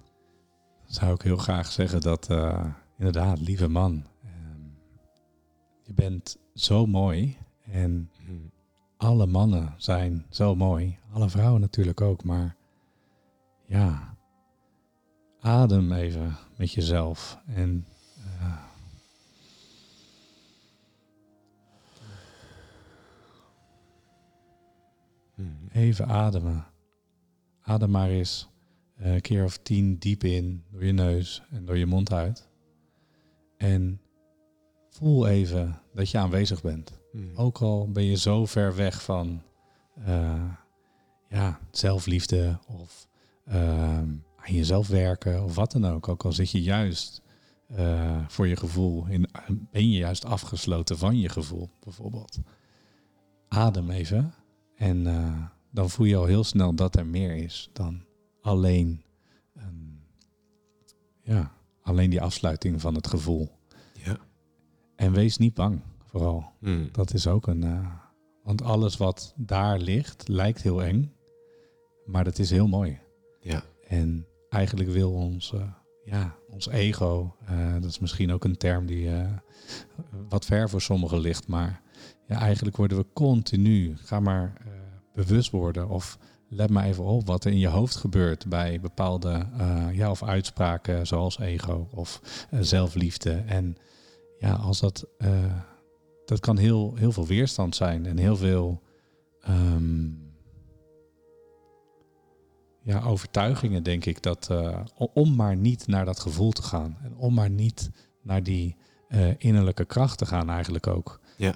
Zou 0.87 1.15
ik 1.15 1.23
heel 1.23 1.37
graag 1.37 1.73
zeggen 1.73 2.01
dat, 2.01 2.31
uh, 2.31 2.65
inderdaad, 2.99 3.41
lieve 3.41 3.69
man, 3.69 4.05
uh, 4.25 4.31
je 5.83 5.93
bent 5.95 6.39
zo 6.55 6.87
mooi 6.87 7.37
en 7.71 8.11
Hmm. 8.27 8.51
alle 8.97 9.27
mannen 9.27 9.75
zijn 9.77 10.27
zo 10.31 10.55
mooi. 10.55 10.99
Alle 11.13 11.29
vrouwen 11.29 11.61
natuurlijk 11.61 12.01
ook, 12.01 12.25
maar 12.25 12.57
ja, 13.67 14.17
adem 15.41 15.93
even 15.93 16.37
met 16.57 16.73
jezelf 16.73 17.39
en 17.47 17.87
uh, 18.41 18.57
even 25.75 26.07
ademen. 26.07 26.67
Adem 27.61 27.91
maar 27.91 28.09
eens 28.09 28.49
een 28.97 29.21
keer 29.21 29.45
of 29.45 29.59
tien 29.59 29.99
diep 29.99 30.25
in 30.25 30.65
door 30.71 30.85
je 30.85 30.93
neus 30.93 31.43
en 31.51 31.65
door 31.65 31.79
je 31.79 31.87
mond 31.87 32.13
uit. 32.13 32.49
En 33.57 34.01
voel 34.89 35.27
even 35.27 35.81
dat 35.95 36.11
je 36.11 36.19
aanwezig 36.19 36.63
bent. 36.63 36.93
Hmm. 37.13 37.37
Ook 37.37 37.59
al 37.59 37.91
ben 37.91 38.05
je 38.05 38.17
zo 38.17 38.47
ver 38.47 38.77
weg 38.77 39.03
van 39.03 39.43
uh, 40.09 40.45
ja, 41.29 41.61
zelfliefde 41.71 42.59
of 42.67 43.09
uh, 43.49 43.99
aan 44.37 44.53
jezelf 44.53 44.89
werken 44.89 45.45
of 45.45 45.55
wat 45.55 45.73
dan 45.73 45.87
ook. 45.87 46.09
Ook 46.09 46.25
al 46.25 46.33
zit 46.33 46.51
je 46.51 46.63
juist 46.63 47.23
uh, 47.79 48.25
voor 48.29 48.47
je 48.47 48.57
gevoel, 48.57 49.07
in, 49.07 49.29
ben 49.71 49.91
je 49.91 49.99
juist 49.99 50.25
afgesloten 50.25 50.99
van 50.99 51.19
je 51.19 51.29
gevoel 51.29 51.71
bijvoorbeeld. 51.81 52.39
Adem 53.49 53.91
even 53.91 54.35
en 54.77 55.07
dan 55.75 55.91
voel 55.91 56.07
je 56.07 56.17
al 56.17 56.25
heel 56.25 56.45
snel 56.45 56.75
dat 56.75 56.97
er 56.97 57.07
meer 57.07 57.37
is 57.37 57.71
dan 57.73 58.05
alleen, 58.41 59.03
um, 59.57 60.01
ja, 61.23 61.53
alleen 61.83 62.11
die 62.11 62.21
afsluiting 62.21 62.81
van 62.81 62.95
het 62.95 63.07
gevoel. 63.07 63.51
Ja. 64.05 64.17
En 64.97 65.13
wees 65.13 65.37
niet 65.37 65.55
bang, 65.55 65.81
vooral. 66.05 66.45
Hmm. 66.59 66.89
Dat 66.93 67.15
is 67.15 67.27
ook 67.27 67.47
een. 67.47 67.65
Uh, 67.65 67.93
want 68.43 68.63
alles 68.63 68.97
wat 68.97 69.35
daar 69.37 69.79
ligt, 69.79 70.29
lijkt 70.29 70.63
heel 70.63 70.83
eng, 70.83 71.13
maar 72.07 72.25
dat 72.25 72.39
is 72.39 72.51
heel 72.51 72.69
mooi. 72.69 72.99
Ja. 73.41 73.63
En 73.89 74.27
eigenlijk 74.49 74.91
wil 74.91 75.13
ons, 75.13 75.53
uh, 75.53 75.63
ja, 76.05 76.37
ons 76.51 76.69
ego, 76.69 77.37
uh, 77.51 77.73
dat 77.73 77.85
is 77.85 77.99
misschien 77.99 78.33
ook 78.33 78.45
een 78.45 78.57
term 78.57 78.87
die 78.87 79.11
wat 80.29 80.45
ver 80.45 80.71
voor 80.71 80.81
sommigen 80.81 81.19
ligt, 81.19 81.49
maar 81.49 81.83
ja, 82.27 82.39
eigenlijk 82.39 82.77
worden 82.77 82.99
we 82.99 83.07
continu, 83.13 83.97
ga 83.97 84.21
maar 84.21 84.53
bewust 85.15 85.51
worden 85.51 85.89
of 85.89 86.19
let 86.49 86.71
maar 86.71 86.85
even 86.85 87.05
op 87.05 87.27
wat 87.27 87.45
er 87.45 87.53
in 87.53 87.59
je 87.59 87.69
hoofd 87.69 87.97
gebeurt 87.97 88.47
bij 88.47 88.81
bepaalde 88.81 89.47
uh, 89.59 89.87
ja, 89.93 90.11
of 90.11 90.23
uitspraken 90.23 91.07
zoals 91.07 91.39
ego 91.39 91.89
of 91.91 92.21
uh, 92.51 92.61
zelfliefde. 92.63 93.33
En 93.33 93.77
ja, 94.39 94.53
als 94.53 94.81
dat, 94.81 95.07
uh, 95.19 95.29
dat 96.25 96.41
kan 96.41 96.57
heel, 96.57 96.95
heel 96.95 97.13
veel 97.13 97.27
weerstand 97.27 97.77
zijn 97.77 98.07
en 98.07 98.19
heel 98.19 98.37
veel 98.37 98.83
um, 99.49 100.33
ja, 102.83 103.03
overtuigingen, 103.03 103.83
denk 103.83 104.05
ik, 104.05 104.23
dat 104.23 104.51
om 104.97 105.35
maar 105.35 105.57
niet 105.57 105.87
naar 105.87 106.05
dat 106.05 106.21
gevoel 106.21 106.51
te 106.51 106.63
gaan 106.63 106.97
en 107.03 107.17
om 107.17 107.35
maar 107.35 107.51
niet 107.51 107.91
naar 108.23 108.43
die 108.43 108.77
innerlijke 109.39 109.85
kracht 109.85 110.19
te 110.19 110.27
gaan, 110.27 110.51
eigenlijk 110.51 110.87
ook. 110.87 111.21
Ja. 111.37 111.55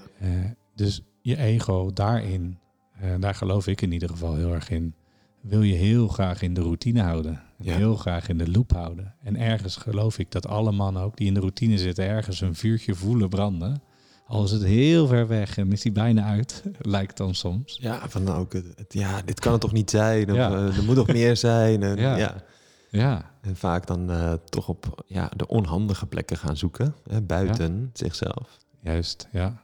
dus 0.75 1.03
je 1.21 1.37
ego 1.37 1.92
daarin 1.92 2.59
uh, 3.04 3.14
daar 3.20 3.34
geloof 3.34 3.66
ik 3.66 3.80
in 3.80 3.92
ieder 3.92 4.08
geval 4.08 4.34
heel 4.34 4.54
erg 4.54 4.70
in. 4.70 4.94
Wil 5.40 5.62
je 5.62 5.74
heel 5.74 6.08
graag 6.08 6.42
in 6.42 6.54
de 6.54 6.61
routine 6.61 7.02
houden. 7.02 7.42
Ja. 7.58 7.74
Heel 7.76 7.96
graag 7.96 8.28
in 8.28 8.38
de 8.38 8.50
loop 8.50 8.72
houden. 8.72 9.14
En 9.22 9.37
ergens 9.37 9.76
geloof 9.76 10.18
ik 10.18 10.30
dat 10.32 10.46
alle 10.46 10.72
mannen 10.72 11.02
ook 11.02 11.16
die 11.16 11.26
in 11.26 11.34
de 11.34 11.40
routine 11.40 11.78
zitten, 11.78 12.04
ergens 12.04 12.40
een 12.40 12.54
vuurtje 12.54 12.94
voelen 12.94 13.28
branden. 13.28 13.82
Al 14.26 14.44
is 14.44 14.50
het 14.50 14.62
heel 14.64 15.06
ver 15.06 15.26
weg 15.26 15.58
en 15.58 15.72
is 15.72 15.80
die 15.80 15.92
bijna 15.92 16.24
uit, 16.24 16.62
lijkt 16.78 17.16
dan 17.16 17.34
soms. 17.34 17.78
Ja, 17.80 18.08
van 18.08 18.28
ook, 18.28 18.52
het, 18.52 18.87
ja, 18.88 19.22
dit 19.22 19.40
kan 19.40 19.52
het 19.52 19.61
toch 19.61 19.72
niet 19.72 19.90
zijn? 19.90 20.30
Of, 20.30 20.37
Ja. 20.37 20.50
uh, 20.50 20.76
er 20.76 20.84
moet 20.84 20.96
nog 20.96 21.06
meer 21.06 21.37
zijn. 21.37 21.82
En, 21.82 21.96
Ja. 22.06 22.16
ja. 22.16 22.42
Ja, 22.90 23.30
en 23.40 23.56
vaak 23.56 23.87
dan 23.87 24.11
uh, 24.11 24.32
toch 24.32 24.68
op 24.68 25.02
ja, 25.06 25.30
de 25.37 25.46
onhandige 25.46 26.06
plekken 26.06 26.37
gaan 26.37 26.56
zoeken, 26.56 26.94
hè, 27.11 27.22
buiten 27.22 27.90
zichzelf. 27.92 28.58
juist. 28.82 29.28
Ja, 29.32 29.62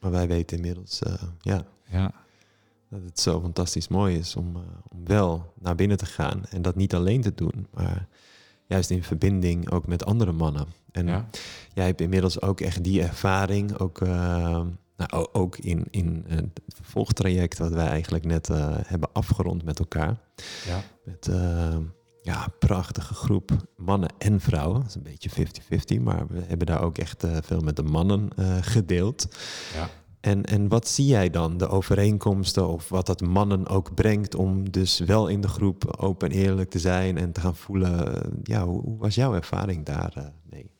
Maar 0.00 0.10
wij 0.10 0.28
weten 0.28 0.56
inmiddels 0.56 1.00
uh, 1.06 1.12
ja, 1.40 1.64
ja, 1.90 2.12
dat 2.90 3.02
het 3.02 3.20
zo 3.20 3.40
fantastisch 3.40 3.88
mooi 3.88 4.18
is 4.18 4.36
om, 4.36 4.56
uh, 4.56 4.62
om 4.88 5.04
wel 5.04 5.52
naar 5.58 5.74
binnen 5.74 5.96
te 5.96 6.06
gaan. 6.06 6.44
En 6.44 6.62
dat 6.62 6.74
niet 6.76 6.94
alleen 6.94 7.20
te 7.20 7.34
doen, 7.34 7.66
maar 7.74 8.08
juist 8.66 8.90
in 8.90 9.02
verbinding 9.02 9.70
ook 9.70 9.86
met 9.86 10.04
andere 10.04 10.32
mannen. 10.32 10.66
En 10.92 11.06
ja. 11.06 11.28
jij 11.74 11.86
hebt 11.86 12.00
inmiddels 12.00 12.40
ook 12.40 12.60
echt 12.60 12.84
die 12.84 13.02
ervaring, 13.02 13.78
ook, 13.78 14.00
uh, 14.00 14.08
nou, 14.96 15.28
ook 15.32 15.58
in, 15.58 15.86
in 15.90 16.24
het 16.28 16.60
vervolgtraject 16.68 17.58
wat 17.58 17.72
wij 17.72 17.86
eigenlijk 17.86 18.24
net 18.24 18.48
uh, 18.48 18.76
hebben 18.84 19.12
afgerond 19.12 19.64
met 19.64 19.78
elkaar. 19.78 20.18
ja. 20.66 20.82
Met 21.04 21.26
uh, 21.26 21.76
ja, 22.22 22.44
een 22.44 22.58
prachtige 22.58 23.14
groep 23.14 23.50
mannen 23.76 24.10
en 24.18 24.40
vrouwen. 24.40 24.80
Dat 24.80 24.88
is 24.88 24.94
een 24.94 25.02
beetje 25.02 25.30
50-50, 25.98 26.02
maar 26.02 26.26
we 26.26 26.42
hebben 26.46 26.66
daar 26.66 26.82
ook 26.82 26.98
echt 26.98 27.24
veel 27.42 27.60
met 27.60 27.76
de 27.76 27.82
mannen 27.82 28.28
gedeeld. 28.60 29.28
ja. 29.74 29.88
En, 30.20 30.44
en 30.44 30.68
wat 30.68 30.88
zie 30.88 31.06
jij 31.06 31.30
dan, 31.30 31.56
de 31.56 31.68
overeenkomsten 31.68 32.68
of 32.68 32.88
wat 32.88 33.06
dat 33.06 33.20
mannen 33.20 33.66
ook 33.66 33.94
brengt 33.94 34.34
om 34.34 34.70
dus 34.70 34.98
wel 34.98 35.28
in 35.28 35.40
de 35.40 35.48
groep 35.48 35.96
open 35.96 36.30
en 36.30 36.36
eerlijk 36.36 36.70
te 36.70 36.78
zijn 36.78 37.18
en 37.18 37.32
te 37.32 37.40
gaan 37.40 37.56
voelen? 37.56 38.22
Ja, 38.42 38.64
hoe, 38.64 38.98
was 38.98 39.14
jouw 39.14 39.34
ervaring 39.34 39.84
daar 39.84 40.14
uh, 40.18 40.24
mee? 40.50 40.70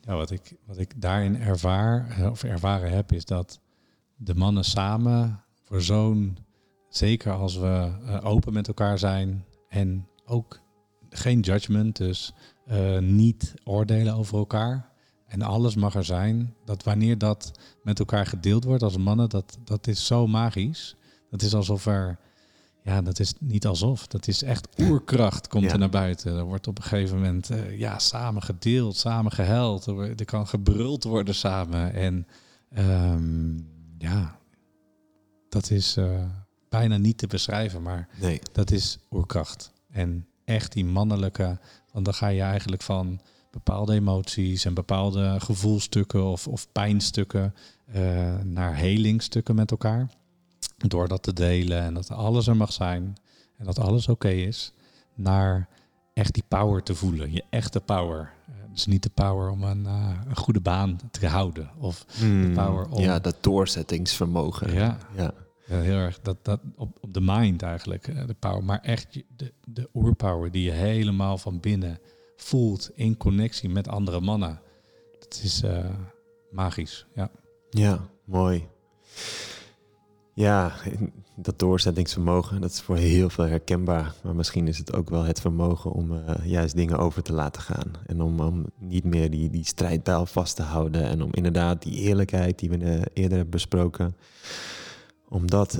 Ja, 0.00 0.16
wat 0.16 0.30
ik, 0.30 0.56
wat 0.66 0.78
ik 0.78 1.00
daarin 1.00 1.36
ervaar, 1.36 2.16
uh, 2.18 2.30
of 2.30 2.44
ervaren 2.44 2.90
heb, 2.90 3.12
is 3.12 3.24
dat 3.24 3.60
de 4.16 4.34
mannen 4.34 4.64
samen 4.64 5.44
voor 5.62 5.82
zo'n, 5.82 6.38
zeker 6.88 7.32
als 7.32 7.56
we 7.56 7.92
open 8.22 8.52
met 8.52 8.68
elkaar 8.68 8.98
zijn 8.98 9.44
en 9.68 10.08
ook 10.24 10.60
geen 11.10 11.40
judgment, 11.40 11.96
dus 11.96 12.34
niet 13.00 13.54
oordelen 13.64 14.14
over 14.14 14.38
elkaar. 14.38 14.91
En 15.32 15.42
alles 15.42 15.74
mag 15.74 15.94
er 15.94 16.04
zijn. 16.04 16.54
Dat 16.64 16.82
wanneer 16.82 17.18
dat 17.18 17.52
met 17.82 17.98
elkaar 17.98 18.26
gedeeld 18.26 18.64
wordt 18.64 18.82
als 18.82 18.96
mannen, 18.96 19.28
dat, 19.28 19.58
dat 19.64 19.86
is 19.86 20.06
zo 20.06 20.26
magisch. 20.26 20.96
Dat 21.30 21.42
is 21.42 21.54
alsof 21.54 21.86
er, 21.86 22.18
ja, 22.82 23.02
dat 23.02 23.18
is 23.18 23.34
niet 23.40 23.66
alsof. 23.66 24.06
Dat 24.06 24.28
is 24.28 24.42
echt 24.42 24.68
oerkracht 24.80 25.48
komt 25.48 25.64
Ja. 25.64 25.70
er 25.72 25.78
naar 25.78 25.88
buiten. 25.88 26.36
Er 26.36 26.44
wordt 26.44 26.66
op 26.66 26.78
een 26.78 26.84
gegeven 26.84 27.16
moment, 27.16 27.50
uh, 27.50 27.78
ja, 27.78 27.98
samen 27.98 28.42
gedeeld, 28.42 28.96
samen 28.96 29.32
gehuild. 29.32 29.86
Er, 29.86 29.98
er 30.18 30.24
kan 30.24 30.46
gebruld 30.46 31.04
worden 31.04 31.34
samen. 31.34 31.92
En 31.92 32.26
um, 32.78 33.68
ja, 33.98 34.38
dat 35.48 35.70
is 35.70 35.96
uh, 35.96 36.22
bijna 36.68 36.96
niet 36.96 37.18
te 37.18 37.26
beschrijven, 37.26 37.82
maar 37.82 38.08
Nee. 38.20 38.40
dat 38.52 38.70
is 38.70 38.98
oerkracht. 39.10 39.72
En 39.90 40.26
echt 40.44 40.72
die 40.72 40.84
mannelijke, 40.84 41.58
want 41.92 42.04
dan 42.04 42.14
ga 42.14 42.26
je 42.28 42.40
eigenlijk 42.42 42.82
van 42.82 43.20
bepaalde 43.52 43.94
emoties 43.94 44.64
en 44.64 44.74
bepaalde 44.74 45.40
gevoelstukken 45.40 46.24
of, 46.24 46.48
of 46.48 46.72
pijnstukken 46.72 47.54
uh, 47.94 48.34
naar 48.42 48.74
helingstukken 48.74 49.54
met 49.54 49.70
elkaar. 49.70 50.10
Door 50.76 51.08
dat 51.08 51.22
te 51.22 51.32
delen 51.32 51.82
en 51.82 51.94
dat 51.94 52.10
alles 52.10 52.46
er 52.46 52.56
mag 52.56 52.72
zijn 52.72 53.16
en 53.56 53.64
dat 53.64 53.78
alles 53.78 54.02
oké 54.02 54.12
okay 54.12 54.42
is, 54.42 54.72
naar 55.14 55.68
echt 56.14 56.34
die 56.34 56.44
power 56.48 56.82
te 56.82 56.94
voelen, 56.94 57.32
je 57.32 57.44
echte 57.50 57.80
power. 57.80 58.32
Uh, 58.48 58.54
dus 58.72 58.86
niet 58.86 59.02
de 59.02 59.10
power 59.14 59.50
om 59.50 59.62
een, 59.62 59.84
uh, 59.84 60.10
een 60.28 60.36
goede 60.36 60.60
baan 60.60 61.00
te 61.10 61.26
houden 61.26 61.70
of 61.78 62.04
Hmm, 62.18 62.46
de 62.46 62.60
power 62.60 62.88
om... 62.88 63.02
Ja, 63.02 63.18
dat 63.18 63.36
doorzettingsvermogen. 63.40 64.74
Ja. 64.74 64.98
ja. 65.16 65.34
Ja, 65.66 65.80
heel 65.80 65.96
erg 65.96 66.20
dat, 66.20 66.36
dat 66.42 66.60
op, 66.76 66.98
op 67.00 67.14
de 67.14 67.20
mind 67.20 67.62
eigenlijk, 67.62 68.08
eh, 68.08 68.26
de 68.26 68.34
power. 68.34 68.64
Maar 68.64 68.80
echt 68.80 69.22
de, 69.36 69.52
de 69.64 69.88
oerpower 69.94 70.50
die 70.50 70.64
je 70.64 70.70
helemaal 70.70 71.38
van 71.38 71.60
binnen 71.60 71.98
voelt 72.42 72.90
in 72.94 73.16
connectie 73.16 73.68
met 73.68 73.88
andere 73.88 74.20
mannen. 74.20 74.60
Dat 75.18 75.40
is 75.42 75.62
eh, 75.62 75.90
magisch, 76.50 77.06
ja. 77.14 77.30
Ja, 77.70 78.08
mooi. 78.24 78.68
Ja, 80.34 80.72
dat 81.36 81.58
doorzettingsvermogen, 81.58 82.60
dat 82.60 82.70
is 82.70 82.80
voor 82.80 82.96
heel 82.96 83.30
veel 83.30 83.44
herkenbaar. 83.44 84.14
Maar 84.22 84.34
misschien 84.34 84.68
is 84.68 84.78
het 84.78 84.92
ook 84.92 85.10
wel 85.10 85.22
het 85.22 85.40
vermogen 85.40 85.92
om 85.92 86.12
eh, 86.12 86.34
juist 86.44 86.76
dingen 86.76 86.98
over 86.98 87.22
te 87.22 87.32
laten 87.32 87.62
gaan. 87.62 87.92
En 88.06 88.20
om, 88.20 88.40
om 88.40 88.66
niet 88.78 89.04
meer 89.04 89.30
die, 89.30 89.50
die 89.50 89.66
vast 90.24 90.56
te 90.56 90.62
houden. 90.62 91.02
En 91.02 91.22
om 91.22 91.28
inderdaad 91.32 91.82
die 91.82 91.94
eerlijkheid 91.94 92.58
die 92.58 92.70
we 92.70 92.76
eh, 92.76 92.90
eerder 92.90 93.36
hebben 93.36 93.50
besproken, 93.50 94.16
om 95.28 95.50
dat 95.50 95.78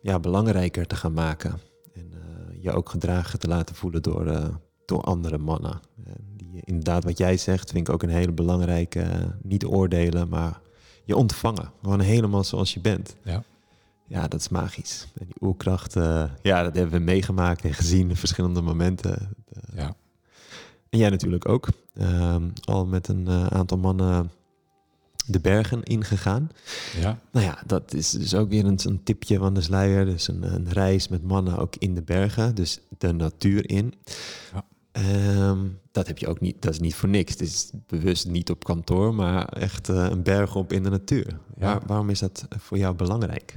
ja, 0.00 0.20
belangrijker 0.20 0.86
te 0.86 0.96
gaan 0.96 1.12
maken. 1.12 1.60
En 1.94 2.12
je 2.60 2.72
ook 2.72 2.88
gedragen 2.88 3.38
te 3.38 3.48
laten 3.48 3.74
voelen 3.74 4.02
door, 4.02 4.60
door 4.92 5.02
andere 5.02 5.38
mannen. 5.38 5.80
Eh, 6.04 6.12
die, 6.36 6.62
inderdaad, 6.64 7.04
wat 7.04 7.18
jij 7.18 7.36
zegt, 7.36 7.70
vind 7.70 7.88
ik 7.88 7.94
ook 7.94 8.02
een 8.02 8.08
hele 8.08 8.32
belangrijke, 8.32 9.00
eh, 9.00 9.26
niet 9.42 9.64
oordelen, 9.64 10.28
maar 10.28 10.60
je 11.04 11.16
ontvangen. 11.16 11.70
Gewoon 11.82 12.00
helemaal 12.00 12.44
zoals 12.44 12.74
je 12.74 12.80
bent. 12.80 13.16
Ja. 13.22 13.42
Ja, 14.12 14.28
dat 14.28 14.40
is 14.40 14.48
magisch. 14.48 15.06
En 15.14 15.26
die 15.26 15.36
oerkracht, 15.40 15.96
eh, 15.96 16.24
ja, 16.42 16.62
dat 16.62 16.74
hebben 16.74 16.98
we 16.98 17.04
meegemaakt 17.04 17.64
en 17.64 17.74
gezien 17.74 18.08
in 18.08 18.16
verschillende 18.16 18.62
momenten. 18.62 19.36
Eh, 19.52 19.62
ja. 19.74 19.96
En 20.88 20.98
jij 20.98 21.10
natuurlijk 21.10 21.48
ook. 21.48 21.68
Ehm, 21.94 22.48
al 22.64 22.86
met 22.86 23.08
een 23.08 23.26
eh, 23.26 23.46
aantal 23.46 23.78
mannen 23.78 24.30
de 25.26 25.40
bergen 25.40 25.82
ingegaan. 25.82 26.50
ja. 27.00 27.18
Nou 27.32 27.46
ja, 27.46 27.62
dat 27.66 27.94
is 27.94 28.10
dus 28.10 28.34
ook 28.34 28.48
weer 28.48 28.64
een, 28.64 28.78
een 28.84 29.02
tipje 29.02 29.38
van 29.38 29.54
de 29.54 29.60
sluier. 29.60 30.04
Dus 30.04 30.28
een, 30.28 30.54
een 30.54 30.68
reis 30.68 31.08
met 31.08 31.22
mannen 31.22 31.58
ook 31.58 31.76
in 31.76 31.94
de 31.94 32.02
bergen. 32.02 32.54
Dus 32.54 32.80
de 32.98 33.12
natuur 33.12 33.70
in. 33.70 33.94
Ja. 34.52 34.64
Ehm, 34.92 35.58
dat 35.92 36.06
heb 36.06 36.18
je 36.18 36.26
ook 36.26 36.40
niet, 36.40 36.62
dat 36.62 36.72
is 36.72 36.80
niet 36.80 36.94
voor 36.94 37.08
niks. 37.08 37.32
Het 37.32 37.40
is 37.40 37.70
bewust 37.86 38.28
niet 38.28 38.50
op 38.50 38.64
kantoor, 38.64 39.14
maar 39.14 39.48
echt 39.48 39.88
eh, 39.88 40.06
een 40.10 40.22
berg 40.22 40.54
op 40.54 40.72
in 40.72 40.82
de 40.82 40.90
natuur. 40.90 41.26
Ja. 41.26 41.38
Waar, 41.56 41.80
waarom 41.86 42.10
is 42.10 42.18
dat 42.18 42.46
voor 42.48 42.78
jou 42.78 42.94
belangrijk? 42.94 43.54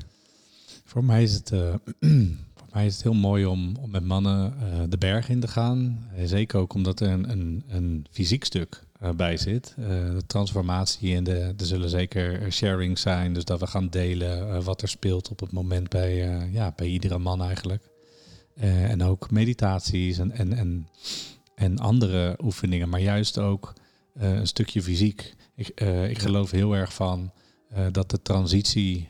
Voor 0.86 1.04
mij 1.04 1.24
is 1.24 1.34
het, 1.34 1.52
eh, 1.52 1.74
voor 2.58 2.68
mij 2.72 2.86
is 2.86 2.94
het 2.94 3.04
heel 3.04 3.14
mooi 3.14 3.46
om, 3.46 3.76
om 3.76 3.92
met 3.92 4.06
mannen 4.06 4.54
eh, 4.60 4.80
de 4.90 4.98
berg 4.98 5.30
in 5.30 5.40
te 5.40 5.48
gaan. 5.48 6.08
Zeker 6.24 6.60
ook 6.60 6.74
omdat 6.74 7.00
er 7.00 7.10
een, 7.10 7.32
een, 7.32 7.64
een 7.68 8.06
fysiek 8.12 8.44
stuk 8.44 8.84
bij 9.16 9.38
zit. 9.38 9.74
De 9.76 10.24
transformatie 10.28 11.16
en 11.16 11.24
de, 11.24 11.54
er 11.58 11.66
zullen 11.66 11.90
zeker 11.90 12.52
sharings 12.52 13.02
zijn. 13.02 13.34
Dus 13.34 13.46
dat 13.46 13.60
we 13.60 13.68
gaan 13.68 13.90
delen 13.90 14.64
wat 14.64 14.82
er 14.82 14.88
speelt 14.88 15.30
op 15.30 15.40
het 15.40 15.52
moment 15.52 15.90
bij, 15.90 16.16
ja, 16.52 16.74
bij 16.76 16.88
iedere 16.88 17.18
man 17.18 17.42
eigenlijk. 17.42 17.84
Eh, 18.56 18.90
en 18.90 19.04
ook 19.04 19.32
meditaties 19.32 20.18
en, 20.18 20.32
en, 20.32 20.54
en, 20.54 20.88
en 21.56 21.80
andere 21.80 22.38
oefeningen. 22.44 22.90
Maar 22.90 23.02
juist 23.02 23.38
ook 23.38 23.74
eh, 24.14 24.34
een 24.34 24.48
stukje 24.48 24.82
fysiek. 24.82 25.36
Ik, 25.56 25.68
eh, 25.68 26.10
ik 26.10 26.20
geloof 26.20 26.52
heel 26.52 26.76
erg 26.76 26.94
van 26.94 27.32
dat 27.92 28.10
de 28.10 28.22
transitie 28.22 29.10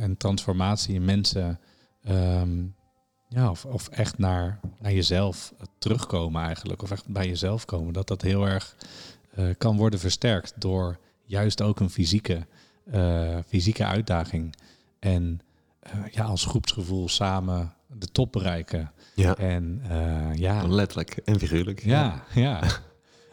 en 0.00 0.16
transformatie 0.16 0.94
in 0.94 1.04
mensen, 1.04 1.60
ehm, 2.02 2.64
ja, 3.28 3.50
of, 3.50 3.64
of 3.64 3.88
echt 3.88 4.18
naar, 4.18 4.60
naar 4.80 4.92
jezelf 4.92 5.54
terugkomen 5.78 6.42
eigenlijk, 6.42 6.82
of 6.82 6.90
echt 6.90 7.08
bij 7.08 7.26
jezelf 7.26 7.64
komen, 7.64 7.92
dat 7.92 8.08
dat 8.08 8.22
heel 8.22 8.46
erg 8.46 8.76
kan 9.58 9.76
worden 9.76 10.00
versterkt 10.00 10.54
door 10.56 10.98
juist 11.24 11.62
ook 11.62 11.80
een 11.80 11.90
fysieke, 11.90 12.46
fysieke 13.46 13.84
uitdaging. 13.84 14.54
En 14.98 15.40
ja, 16.10 16.24
als 16.24 16.44
groepsgevoel 16.44 17.08
samen 17.08 17.74
de 17.86 18.06
top 18.06 18.32
bereiken. 18.32 18.92
Ja, 19.14 19.36
En 19.36 19.80
eh, 19.88 20.34
ja, 20.34 20.66
letterlijk 20.68 21.16
en 21.24 21.38
figuurlijk. 21.38 21.84
ja, 21.84 22.24
ja. 22.34 22.62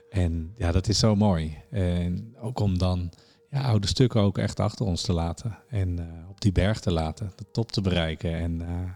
En 0.10 0.54
ja, 0.58 0.72
dat 0.72 0.88
is 0.88 1.00
zo 1.00 1.16
mooi. 1.16 1.58
En 1.72 2.36
ook 2.40 2.60
om 2.60 2.78
dan 2.78 3.12
ja, 3.50 3.62
oude 3.62 3.88
stukken 3.88 4.22
ook 4.22 4.38
echt 4.38 4.60
achter 4.60 4.86
ons 4.86 5.02
te 5.02 5.14
laten. 5.14 5.58
En 5.70 6.00
eh, 6.00 6.30
op 6.30 6.42
die 6.42 6.52
berg 6.52 6.80
te 6.80 6.92
laten, 6.92 7.32
de 7.36 7.46
top 7.52 7.72
te 7.72 7.82
bereiken. 7.82 8.34
En 8.34 8.62
eh, 8.62 8.92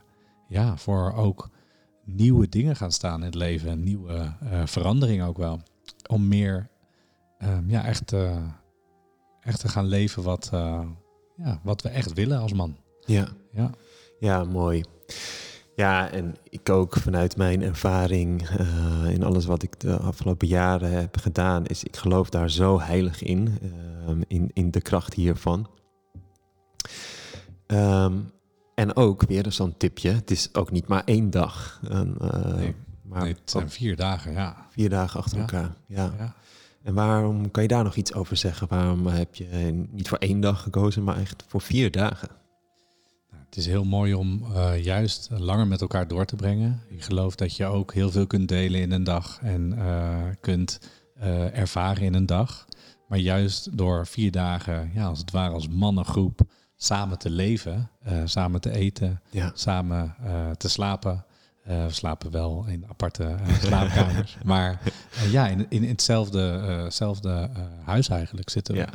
ja, 0.47 0.77
voor 0.77 1.13
ook 1.13 1.49
nieuwe 2.05 2.49
dingen 2.49 2.75
gaan 2.75 2.91
staan 2.91 3.19
in 3.19 3.25
het 3.25 3.35
leven. 3.35 3.83
Nieuwe 3.83 4.35
eh, 4.41 4.65
verandering 4.65 5.23
ook 5.23 5.37
wel. 5.37 5.61
Om 6.07 6.27
meer, 6.27 6.69
ehm, 7.37 7.69
ja, 7.69 7.85
echt, 7.85 8.13
eh, 8.13 8.45
echt 9.41 9.59
te 9.59 9.67
gaan 9.67 9.85
leven 9.85 10.23
wat, 10.23 10.49
eh, 10.53 10.87
ja, 11.35 11.59
wat 11.63 11.81
we 11.81 11.89
echt 11.89 12.13
willen 12.13 12.39
als 12.39 12.53
man. 12.53 12.77
ja. 13.05 13.27
Ja, 13.51 13.71
Ja, 14.19 14.43
mooi. 14.43 14.83
Ja, 15.75 16.11
en 16.11 16.35
ik 16.49 16.69
ook 16.69 16.95
vanuit 16.95 17.37
mijn 17.37 17.61
ervaring 17.61 18.47
eh, 18.49 19.09
in 19.09 19.23
alles 19.23 19.45
wat 19.45 19.63
ik 19.63 19.79
de 19.79 19.97
afgelopen 19.97 20.47
jaren 20.47 20.91
heb 20.91 21.17
gedaan, 21.17 21.65
is 21.65 21.83
ik 21.83 21.95
geloof 21.97 22.29
daar 22.29 22.49
zo 22.51 22.79
heilig 22.79 23.21
in, 23.23 23.57
ehm, 23.61 24.21
in, 24.27 24.51
in 24.53 24.71
de 24.71 24.81
kracht 24.81 25.13
hiervan. 25.13 25.67
Ehm, 27.67 28.13
en 28.75 28.95
ook 28.95 29.23
weer 29.27 29.51
zo'n 29.51 29.77
tipje, 29.77 30.09
het 30.11 30.31
is 30.31 30.53
ook 30.55 30.71
niet 30.71 30.87
maar 30.87 31.03
één 31.05 31.29
dag, 31.29 31.79
en, 31.89 32.15
eh, 32.21 32.53
Nee, 32.55 32.75
maar 33.03 33.21
nee, 33.23 33.31
het 33.31 33.51
zijn 33.51 33.69
vier 33.69 33.95
dagen, 33.95 34.31
ja. 34.31 34.65
vier 34.69 34.89
dagen 34.89 35.19
achter 35.19 35.35
Ja. 35.37 35.41
elkaar. 35.43 35.73
Ja. 35.87 36.13
ja. 36.17 36.33
En 36.83 36.93
waarom 36.93 37.51
kan 37.51 37.63
je 37.63 37.69
daar 37.69 37.83
nog 37.83 37.95
iets 37.95 38.13
over 38.13 38.37
zeggen? 38.37 38.67
Waarom 38.67 39.07
heb 39.07 39.35
je 39.35 39.45
niet 39.91 40.07
voor 40.09 40.17
één 40.17 40.39
dag 40.39 40.61
gekozen, 40.61 41.03
maar 41.03 41.17
echt 41.17 41.43
voor 41.47 41.61
vier 41.61 41.91
dagen? 41.91 42.29
Het 43.49 43.57
is 43.57 43.65
heel 43.65 43.85
mooi 43.85 44.13
om 44.13 44.43
eh, 44.53 44.83
juist 44.83 45.29
langer 45.31 45.67
met 45.67 45.81
elkaar 45.81 46.07
door 46.07 46.25
te 46.25 46.35
brengen. 46.35 46.81
Ik 46.89 47.03
geloof 47.03 47.35
dat 47.35 47.55
je 47.55 47.65
ook 47.65 47.93
heel 47.93 48.11
veel 48.11 48.27
kunt 48.27 48.47
delen 48.47 48.81
in 48.81 48.91
een 48.91 49.03
dag 49.03 49.39
en 49.41 49.77
eh, 49.77 50.17
kunt 50.39 50.79
eh, 51.15 51.57
ervaren 51.57 52.03
in 52.03 52.13
een 52.13 52.25
dag. 52.25 52.67
Maar 53.07 53.17
juist 53.17 53.77
door 53.77 54.07
vier 54.07 54.31
dagen, 54.31 54.91
ja, 54.93 55.05
als 55.05 55.19
het 55.19 55.31
ware 55.31 55.53
als 55.53 55.67
mannengroep, 55.67 56.41
samen 56.75 57.17
te 57.17 57.29
leven, 57.29 57.91
samen 58.25 58.61
te 58.61 58.71
eten, 58.71 59.21
Ja, 59.29 59.51
samen 59.53 60.15
te 60.57 60.69
slapen. 60.69 61.25
We 61.63 61.87
slapen 61.89 62.31
wel 62.31 62.65
in 62.67 62.85
aparte 62.89 63.35
slaapkamers. 63.63 64.37
maar 64.43 64.81
ja, 65.29 65.47
in, 65.47 65.65
in 65.69 65.83
hetzelfde, 65.83 66.39
hetzelfde 66.83 67.49
huis 67.83 68.09
eigenlijk 68.09 68.49
zitten 68.49 68.73
we. 68.73 68.79
ja, 68.79 68.89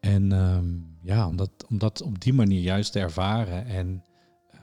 En 0.00 0.32
ehm, 0.32 0.66
ja, 1.08 1.26
om 1.26 1.36
dat, 1.36 1.50
om 1.68 1.78
dat 1.78 2.02
op 2.02 2.20
die 2.20 2.32
manier 2.32 2.60
juist 2.60 2.92
te 2.92 2.98
ervaren. 2.98 3.66
En 3.66 4.04
ehm, 4.50 4.62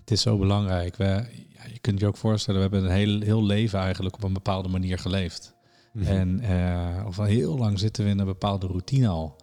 het 0.00 0.10
is 0.10 0.20
zo 0.20 0.38
belangrijk. 0.38 0.96
We, 0.96 1.04
ja, 1.48 1.64
je 1.72 1.78
kunt 1.80 2.00
je 2.00 2.06
ook 2.06 2.16
voorstellen, 2.16 2.60
we 2.60 2.68
hebben 2.70 2.90
een 2.90 2.96
heel, 2.96 3.20
heel 3.20 3.44
leven 3.44 3.78
eigenlijk 3.78 4.14
op 4.14 4.22
een 4.22 4.32
bepaalde 4.32 4.68
manier 4.68 4.98
geleefd. 4.98 5.54
Mhm. 5.92 6.06
En 6.06 6.40
eh, 6.40 7.06
of 7.06 7.18
al 7.18 7.24
heel 7.24 7.58
lang 7.58 7.78
zitten 7.78 8.04
we 8.04 8.10
in 8.10 8.18
een 8.18 8.26
bepaalde 8.26 8.66
routine 8.66 9.08
al. 9.08 9.36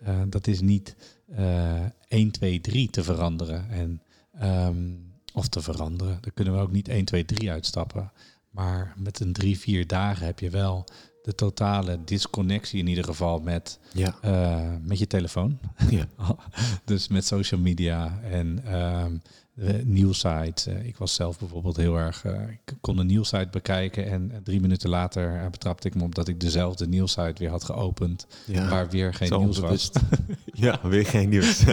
Eh, 0.00 0.20
dat 0.28 0.46
is 0.46 0.60
niet 0.60 0.96
eh 1.34 1.84
1, 2.08 2.30
2, 2.30 2.60
3 2.60 2.90
te 2.90 3.02
veranderen. 3.02 3.70
En, 3.70 4.02
ehm, 4.32 4.92
of 5.34 5.48
te 5.48 5.62
veranderen. 5.62 6.18
Daar 6.20 6.32
kunnen 6.32 6.54
we 6.54 6.60
ook 6.60 6.72
niet 6.72 6.88
1, 6.88 7.04
2, 7.04 7.24
3 7.24 7.50
uitstappen. 7.50 8.12
Maar 8.58 8.94
met 8.96 9.20
een 9.20 9.32
drie, 9.32 9.58
vier 9.58 9.86
dagen 9.86 10.26
heb 10.26 10.38
je 10.38 10.50
wel 10.50 10.84
de 11.22 11.34
totale 11.34 11.98
disconnectie 12.04 12.78
in 12.78 12.86
ieder 12.86 13.04
geval 13.04 13.40
met 13.40 13.78
ja, 13.92 14.16
eh, 14.20 14.74
met 14.82 14.98
je 14.98 15.06
telefoon. 15.06 15.58
ja. 15.90 16.06
dus 16.84 17.08
met 17.08 17.26
social 17.26 17.60
media 17.60 18.20
en 18.22 18.64
ehm 18.64 19.16
de 19.54 19.82
nieuwsites. 19.84 20.66
Eh, 20.66 20.86
ik 20.86 20.96
was 20.96 21.14
zelf 21.14 21.38
bijvoorbeeld 21.38 21.76
heel 21.76 21.96
erg... 21.96 22.24
eh, 22.24 22.48
ik 22.48 22.74
kon 22.80 22.98
een 22.98 23.06
nieuwsite 23.06 23.48
bekijken 23.50 24.06
en 24.06 24.40
drie 24.44 24.60
minuten 24.60 24.88
later 24.88 25.50
betrapte 25.50 25.88
ik 25.88 25.94
me 25.94 26.02
op 26.02 26.14
dat 26.14 26.28
ik 26.28 26.40
dezelfde 26.40 26.88
nieuwsite 26.88 27.34
weer 27.38 27.50
had 27.50 27.64
geopend. 27.64 28.26
ja. 28.46 28.68
Waar 28.68 28.90
weer 28.90 29.14
geen 29.14 29.28
Zo 29.28 29.38
nieuws 29.38 29.58
was. 29.58 29.90
ja, 30.66 30.80
weer 30.82 31.06
geen 31.06 31.28
nieuws. 31.28 31.64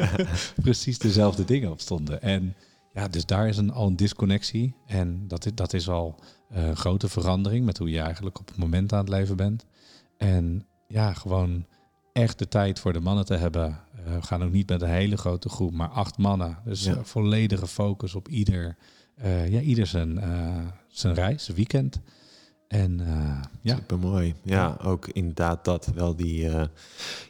Precies 0.61 0.99
dezelfde 0.99 1.45
dingen 1.45 1.71
op 1.71 1.79
stonden. 1.79 2.21
En 2.21 2.55
ja, 2.93 3.07
dus 3.07 3.25
daar 3.25 3.47
is 3.47 3.57
een, 3.57 3.71
al 3.71 3.87
een 3.87 3.95
disconnectie. 3.95 4.75
En 4.85 5.27
dat 5.27 5.51
dat 5.53 5.73
is 5.73 5.89
al 5.89 6.19
een 6.55 6.75
grote 6.75 7.09
verandering 7.09 7.65
met 7.65 7.77
hoe 7.77 7.89
je 7.89 7.99
eigenlijk 7.99 8.39
op 8.39 8.47
het 8.47 8.57
moment 8.57 8.93
aan 8.93 8.99
het 8.99 9.09
leven 9.09 9.35
bent. 9.35 9.65
En 10.17 10.65
ja, 10.87 11.13
gewoon 11.13 11.65
echt 12.13 12.39
de 12.39 12.47
tijd 12.47 12.79
voor 12.79 12.93
de 12.93 12.99
mannen 12.99 13.25
te 13.25 13.33
hebben. 13.35 13.79
Eh, 14.05 14.13
we 14.15 14.21
gaan 14.21 14.43
ook 14.43 14.51
niet 14.51 14.69
met 14.69 14.81
een 14.81 14.89
hele 14.89 15.17
grote 15.17 15.49
groep, 15.49 15.71
maar 15.71 15.89
acht 15.89 16.17
mannen. 16.17 16.57
Dus 16.65 16.83
Ja. 16.83 16.93
eh, 16.95 17.03
volledige 17.03 17.67
focus 17.67 18.15
op 18.15 18.27
ieder, 18.27 18.75
ja, 19.23 19.59
ieder 19.59 19.87
zijn, 19.87 20.19
zijn 20.87 21.13
reis, 21.13 21.43
zijn 21.43 21.57
weekend. 21.57 21.99
En 22.67 23.01
ja, 23.61 23.75
Super 23.75 23.99
mooi. 23.99 24.35
Ja, 24.43 24.77
ook 24.83 25.07
inderdaad 25.07 25.65
dat. 25.65 25.91
Wel 25.95 26.15
die, 26.15 26.49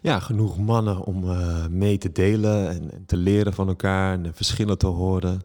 ja, 0.02 0.20
genoeg 0.20 0.58
mannen 0.58 1.04
om 1.04 1.26
mee 1.78 1.98
te 1.98 2.12
delen 2.12 2.70
en, 2.70 2.92
en 2.94 3.06
te 3.06 3.18
leren 3.18 3.54
van 3.54 3.68
elkaar 3.68 4.14
en 4.14 4.24
de 4.24 4.34
verschillen 4.34 4.78
te 4.78 4.88
horen. 4.88 5.42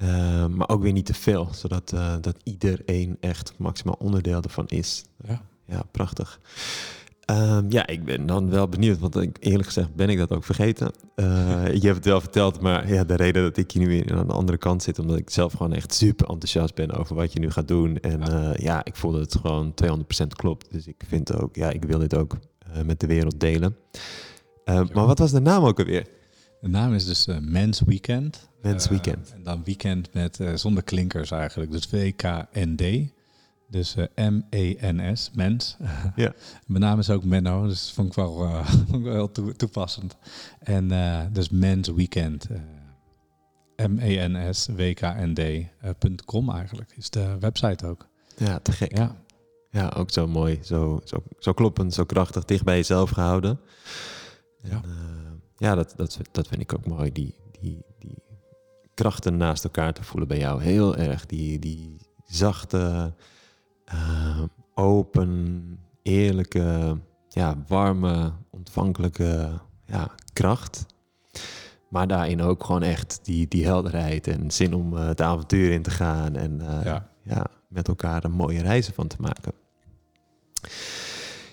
Eh, 0.00 0.46
maar 0.46 0.68
ook 0.68 0.82
weer 0.82 0.92
niet 0.92 1.06
te 1.06 1.14
veel, 1.14 1.48
zodat 1.52 1.94
dat 2.20 2.36
iedereen 2.44 3.16
echt 3.20 3.52
maximaal 3.56 3.96
onderdeel 3.98 4.42
ervan 4.42 4.66
is. 4.66 5.04
ja. 5.26 5.42
Ja, 5.70 5.82
prachtig. 5.90 6.40
Ehm, 7.24 7.64
ja, 7.68 7.86
ik 7.86 8.04
ben 8.04 8.26
dan 8.26 8.50
wel 8.50 8.68
benieuwd, 8.68 8.98
want 8.98 9.16
ik, 9.16 9.36
eerlijk 9.40 9.66
gezegd 9.66 9.94
ben 9.94 10.08
ik 10.08 10.18
dat 10.18 10.32
ook 10.32 10.44
vergeten. 10.44 10.92
Uh, 11.16 11.26
je 11.74 11.86
hebt 11.86 11.96
het 11.96 12.04
wel 12.04 12.20
verteld, 12.20 12.60
maar 12.60 12.92
ja, 12.92 13.04
de 13.04 13.14
reden 13.14 13.42
dat 13.42 13.56
ik 13.56 13.70
hier 13.70 13.82
nu 13.82 13.88
weer 13.88 14.16
aan 14.16 14.26
de 14.26 14.32
andere 14.32 14.58
kant 14.58 14.82
zit, 14.82 14.98
omdat 14.98 15.16
ik 15.16 15.30
zelf 15.30 15.52
gewoon 15.52 15.72
echt 15.72 15.94
super 15.94 16.28
enthousiast 16.28 16.74
ben 16.74 16.90
over 16.90 17.16
wat 17.16 17.32
je 17.32 17.40
nu 17.40 17.50
gaat 17.50 17.68
doen. 17.68 17.96
En 17.96 18.20
ja, 18.20 18.50
uh, 18.50 18.54
ja 18.54 18.84
ik 18.84 18.96
voel 18.96 19.12
dat 19.12 19.20
het 19.20 19.34
gewoon 19.40 19.74
200% 19.84 20.26
klopt. 20.36 20.72
Dus 20.72 20.86
ik 20.86 21.02
vind 21.06 21.34
ook, 21.34 21.56
ja, 21.56 21.70
ik 21.70 21.84
wil 21.84 21.98
dit 21.98 22.16
ook 22.16 22.36
uh, 22.76 22.82
met 22.82 23.00
de 23.00 23.06
wereld 23.06 23.40
delen. 23.40 23.76
maar 24.64 25.06
wat 25.06 25.18
was 25.18 25.30
de 25.30 25.40
naam 25.40 25.64
ook 25.64 25.78
alweer? 25.78 26.06
De 26.60 26.68
naam 26.68 26.94
is 26.94 27.06
dus 27.06 27.26
Men's 27.40 27.80
Weekend. 27.80 28.48
Men's 28.62 28.88
Weekend. 28.88 29.32
en 29.34 29.42
dan 29.42 29.64
weekend 29.64 30.14
met 30.14 30.38
zonder 30.54 30.82
klinkers 30.82 31.30
eigenlijk, 31.30 31.70
dus 31.70 31.90
W-K-N-D. 31.90 33.12
Dus 33.70 33.96
uh, 33.96 34.04
M-E-N-S, 34.28 35.30
mens. 35.34 35.76
Ja. 36.16 36.32
Mijn 36.66 36.82
naam 36.82 36.98
is 36.98 37.10
ook 37.10 37.24
Menno, 37.24 37.66
dus 37.66 37.84
dat 37.84 37.94
vond 37.94 38.08
ik 38.08 38.14
wel, 38.14 38.44
uh, 38.44 38.66
vond 38.86 38.94
ik 38.94 39.02
wel 39.02 39.12
heel 39.12 39.32
toe, 39.32 39.56
toepassend. 39.56 40.16
En 40.58 40.92
uh, 40.92 41.20
dus 41.32 41.48
Men's 41.48 41.88
Weekend. 41.88 42.48
M-E-N-S, 43.76 44.66
W-K-N-D.com 44.66 46.50
eigenlijk, 46.50 46.92
is 46.96 47.10
de 47.10 47.36
website 47.40 47.86
ook. 47.86 48.08
Ja, 48.36 48.58
te 48.58 48.72
gek. 48.72 48.96
Ja, 48.96 49.16
ja 49.70 49.92
ook 49.96 50.10
zo 50.10 50.26
mooi, 50.26 50.58
zo, 50.62 51.00
zo, 51.04 51.22
zo 51.38 51.52
kloppend, 51.52 51.94
zo 51.94 52.04
krachtig, 52.04 52.44
dicht 52.44 52.64
bij 52.64 52.76
jezelf 52.76 53.10
gehouden. 53.10 53.60
En, 54.62 54.82
ja, 55.60 55.74
dat, 55.74 55.92
dat, 55.96 56.18
dat 56.30 56.48
vind 56.48 56.60
ik 56.60 56.74
ook 56.74 56.86
mooi, 56.86 57.12
die, 57.12 57.34
die, 57.60 57.84
die 57.98 58.22
krachten 58.94 59.36
naast 59.36 59.64
elkaar 59.64 59.92
te 59.92 60.04
voelen 60.04 60.28
bij 60.28 60.38
jou. 60.38 60.62
Heel 60.62 60.96
erg, 60.96 61.26
die, 61.26 61.58
die 61.58 61.96
zachte 62.24 63.14
uh, 63.92 64.42
open, 64.74 65.78
eerlijke, 66.02 66.98
ja, 67.28 67.62
warme, 67.66 68.32
ontvankelijke 68.50 69.60
ja, 69.86 70.14
kracht. 70.32 70.86
Maar 71.88 72.06
daarin 72.06 72.42
ook 72.42 72.64
gewoon 72.64 72.82
echt 72.82 73.20
die, 73.22 73.48
die 73.48 73.66
helderheid 73.66 74.26
en 74.26 74.50
zin 74.50 74.74
om 74.74 74.94
uh, 74.94 75.06
het 75.06 75.20
avontuur 75.20 75.72
in 75.72 75.82
te 75.82 75.90
gaan 75.90 76.36
en 76.36 76.60
uh, 76.60 76.84
ja. 76.84 77.08
ja. 77.22 77.46
met 77.68 77.88
elkaar 77.88 78.24
een 78.24 78.32
mooie 78.32 78.62
reizen 78.62 78.94
van 78.94 79.06
te 79.06 79.16
maken. 79.18 79.52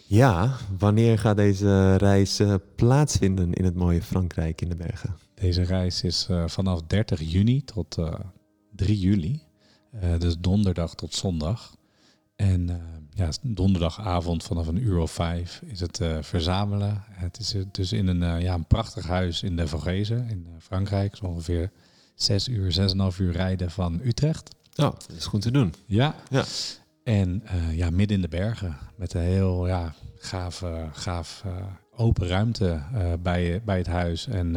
Ja, 0.08 0.56
wanneer 0.78 1.20
gaat 1.20 1.38
deze 1.38 1.96
reis 1.96 2.42
plaatsvinden 2.76 3.54
in 3.54 3.64
het 3.66 3.76
mooie 3.76 4.02
Frankrijk 4.02 4.62
in 4.62 4.70
de 4.70 4.76
bergen? 4.76 5.18
Deze 5.34 5.62
reis 5.62 6.04
is 6.04 6.28
vanaf 6.46 6.82
30 6.82 7.22
juni 7.32 7.64
tot 7.64 7.98
3 8.76 9.00
juli. 9.00 9.42
dus 10.20 10.38
donderdag 10.40 10.96
tot 10.96 11.14
zondag. 11.14 11.78
En 12.38 12.70
uh, 12.70 12.76
ja, 13.14 13.30
donderdagavond 13.42 14.44
vanaf 14.44 14.68
een 14.68 14.84
uur 14.84 14.98
of 14.98 15.12
vijf 15.12 15.62
is 15.66 15.80
het 15.80 16.00
uh, 16.00 16.18
verzamelen. 16.22 17.04
Het 17.10 17.40
is 17.40 17.56
dus 17.72 17.92
in 17.92 18.08
een, 18.08 18.22
uh, 18.22 18.42
ja, 18.42 18.54
een 18.54 18.68
prachtig 18.68 19.08
huis 19.08 19.44
in 19.44 19.56
de 19.56 19.68
Vogezen 19.68 20.30
in 20.30 20.48
Frankrijk. 20.60 21.16
Zo 21.16 21.26
ongeveer 21.26 21.72
zes 22.16 22.48
uur, 22.48 22.72
zes 22.72 22.92
en 22.92 23.00
half 23.00 23.20
uur 23.20 23.32
rijden 23.32 23.72
van 23.72 24.00
Utrecht. 24.04 24.56
Oh, 24.76 24.86
dat 24.86 25.12
is 25.18 25.26
goed 25.26 25.42
te 25.42 25.52
doen. 25.52 25.74
Ja. 25.86 26.16
ja. 26.30 26.46
En 27.08 27.44
ja, 27.72 27.90
midden 27.90 28.16
in 28.16 28.22
de 28.22 28.28
bergen 28.28 28.78
met 28.96 29.14
een 29.14 29.22
heel 29.22 29.68
ja, 29.68 29.94
gaaf, 30.16 30.64
gaaf 30.92 31.44
open 31.92 32.28
ruimte 32.28 32.82
bij, 33.22 33.62
bij 33.66 33.78
het 33.78 33.88
huis. 33.88 34.28
En 34.28 34.56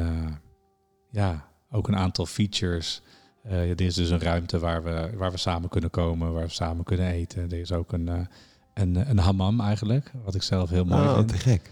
ja, 1.11 1.45
ook 1.71 1.89
een 1.89 1.97
aantal 1.97 2.27
features 2.27 3.03
uh, 3.47 3.61
dit 3.61 3.81
is 3.81 3.95
dus 3.95 4.11
een 4.11 4.21
ruimte 4.21 4.59
waar 4.59 4.83
we, 4.83 5.11
waar 5.17 5.31
we 5.31 5.37
samen 5.37 5.69
kunnen 5.69 5.91
komen, 5.91 6.33
waar 6.33 6.47
we 6.47 6.53
samen 6.53 6.85
kunnen 6.85 7.07
eten. 7.07 7.43
Er 7.43 7.59
is 7.59 7.73
ook 7.73 7.93
een, 7.93 8.29
een, 8.75 9.11
een 9.11 9.19
hammam 9.19 9.61
eigenlijk, 9.61 10.13
wat 10.25 10.35
ik 10.35 10.43
zelf 10.43 10.71
heel 10.71 10.85
mooi 10.85 11.09
oh, 11.09 11.15
vind. 11.15 11.29
te 11.29 11.39
gek. 11.39 11.71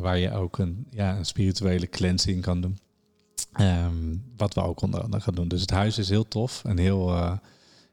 Waar 0.00 0.18
je 0.18 0.32
ook 0.32 0.58
een, 0.58 0.86
ja, 0.90 1.16
een 1.16 1.26
spirituele 1.26 1.88
cleansing 1.88 2.42
kan 2.42 2.60
doen. 2.60 2.78
Um, 3.60 4.24
wat 4.36 4.54
we 4.54 4.62
ook 4.62 4.80
onder 4.80 5.00
andere 5.00 5.22
gaan 5.22 5.34
doen. 5.34 5.48
Dus 5.48 5.60
het 5.60 5.70
huis 5.70 5.98
is 5.98 6.08
heel 6.08 6.28
tof 6.28 6.64
en 6.64 6.78
heel, 6.78 7.38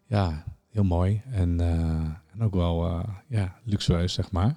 ja, 0.07 0.43
heel 0.73 0.83
mooi. 0.83 1.21
En, 1.31 1.59
en 2.33 2.41
ook 2.41 2.53
wel 2.53 3.05
ja, 3.27 3.55
luxueus, 3.63 4.13
zeg 4.13 4.31
maar. 4.31 4.55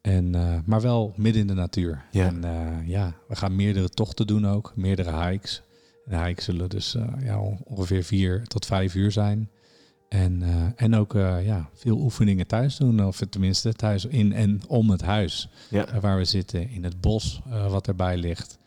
En, 0.00 0.30
maar 0.66 0.80
wel 0.80 1.12
midden 1.16 1.42
in 1.42 1.46
de 1.46 1.54
natuur. 1.54 2.04
Ja. 2.10 2.26
En 2.26 2.42
ja, 2.86 3.14
we 3.28 3.36
gaan 3.36 3.56
meerdere 3.56 3.88
tochten 3.88 4.26
doen 4.26 4.46
ook, 4.46 4.72
meerdere 4.76 5.26
hikes. 5.26 5.62
De 6.04 6.18
hikes 6.18 6.44
zullen 6.44 6.68
dus 6.68 6.94
uh, 6.94 7.06
ja, 7.22 7.38
ongeveer 7.64 8.04
vier 8.04 8.44
tot 8.46 8.66
vijf 8.66 8.94
uur 8.94 9.12
zijn. 9.12 9.50
En, 10.08 10.42
en 10.76 10.94
ook 10.94 11.12
ja, 11.42 11.68
veel 11.74 11.96
oefeningen 11.96 12.46
thuis 12.46 12.76
doen, 12.76 13.04
of 13.04 13.22
tenminste 13.30 13.72
thuis 13.72 14.04
in 14.04 14.32
en 14.32 14.60
om 14.68 14.90
het 14.90 15.02
huis 15.02 15.48
ja. 15.70 16.00
waar 16.00 16.16
we 16.16 16.24
zitten, 16.24 16.70
in 16.70 16.84
het 16.84 17.00
bos 17.00 17.42
wat 17.68 17.88
erbij 17.88 18.16
ligt. 18.16 18.58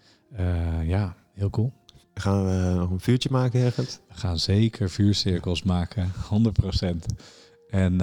ja, 0.84 1.16
heel 1.34 1.50
cool. 1.50 1.74
Gaan 2.18 2.46
we 2.46 2.80
nog 2.80 2.90
een 2.90 3.00
vuurtje 3.00 3.30
maken 3.32 3.62
ergens? 3.62 4.00
We 4.08 4.18
gaan 4.18 4.40
zeker 4.40 4.90
vuurcirkels 4.90 5.64
maken, 5.64 6.12
100%. 6.14 7.16
En 7.70 8.02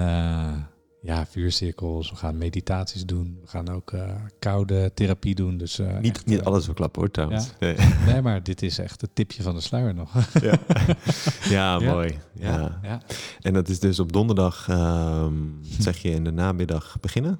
ja, 1.05 1.25
vuurcirkels, 1.25 2.09
we 2.09 2.15
gaan 2.15 2.37
meditaties 2.37 3.05
doen. 3.05 3.37
We 3.41 3.47
gaan 3.47 3.69
ook 3.69 3.91
uh, 3.91 4.11
koude 4.39 4.91
therapie 4.93 5.35
doen. 5.35 5.57
Dus, 5.57 5.79
uh, 5.79 5.99
niet, 5.99 6.15
echt, 6.15 6.25
niet 6.25 6.41
alles 6.41 6.65
verklappen 6.65 7.01
hoor 7.01 7.11
trouwens. 7.11 7.45
Ja. 7.45 7.53
Nee. 7.59 7.75
nee. 8.07 8.21
maar 8.21 8.43
dit 8.43 8.61
is 8.61 8.77
echt 8.77 9.01
het 9.01 9.15
tipje 9.15 9.43
van 9.43 9.55
de 9.55 9.61
sluier 9.61 9.93
nog. 9.93 10.13
ja. 10.41 10.57
ja, 11.55 11.79
mooi. 11.79 12.19
Ja. 12.33 12.59
Ja. 12.59 12.79
ja. 12.83 13.01
En 13.41 13.53
dat 13.53 13.69
is 13.69 13.79
dus 13.79 13.99
op 13.99 14.13
donderdag, 14.13 14.67
um, 14.69 15.59
zeg 15.79 15.97
je 15.97 16.09
in 16.09 16.23
de 16.23 16.31
namiddag 16.31 16.97
beginnen? 17.01 17.39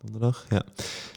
Donderdag, 0.00 0.46
ja. 0.48 0.62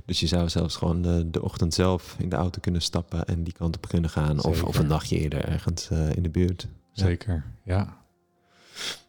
Dus 0.06 0.20
je 0.20 0.28
zou 0.28 0.50
zelfs 0.50 0.76
gewoon 0.76 1.02
de, 1.02 1.30
de 1.30 1.42
ochtend 1.42 1.74
zelf 1.74 2.16
in 2.20 2.30
de 2.30 2.36
auto 2.36 2.60
kunnen 2.60 2.82
stappen 2.82 3.26
en 3.26 3.44
die 3.44 3.54
kant 3.54 3.76
op 3.76 3.88
kunnen 3.88 4.10
gaan. 4.10 4.44
Of, 4.44 4.64
of, 4.64 4.78
een 4.78 4.88
nachtje 4.88 5.20
eerder 5.20 5.46
ergens 5.46 5.90
in 5.90 6.24
de 6.24 6.30
buurt. 6.30 6.68
Zeker, 6.92 7.44
ja. 7.64 8.02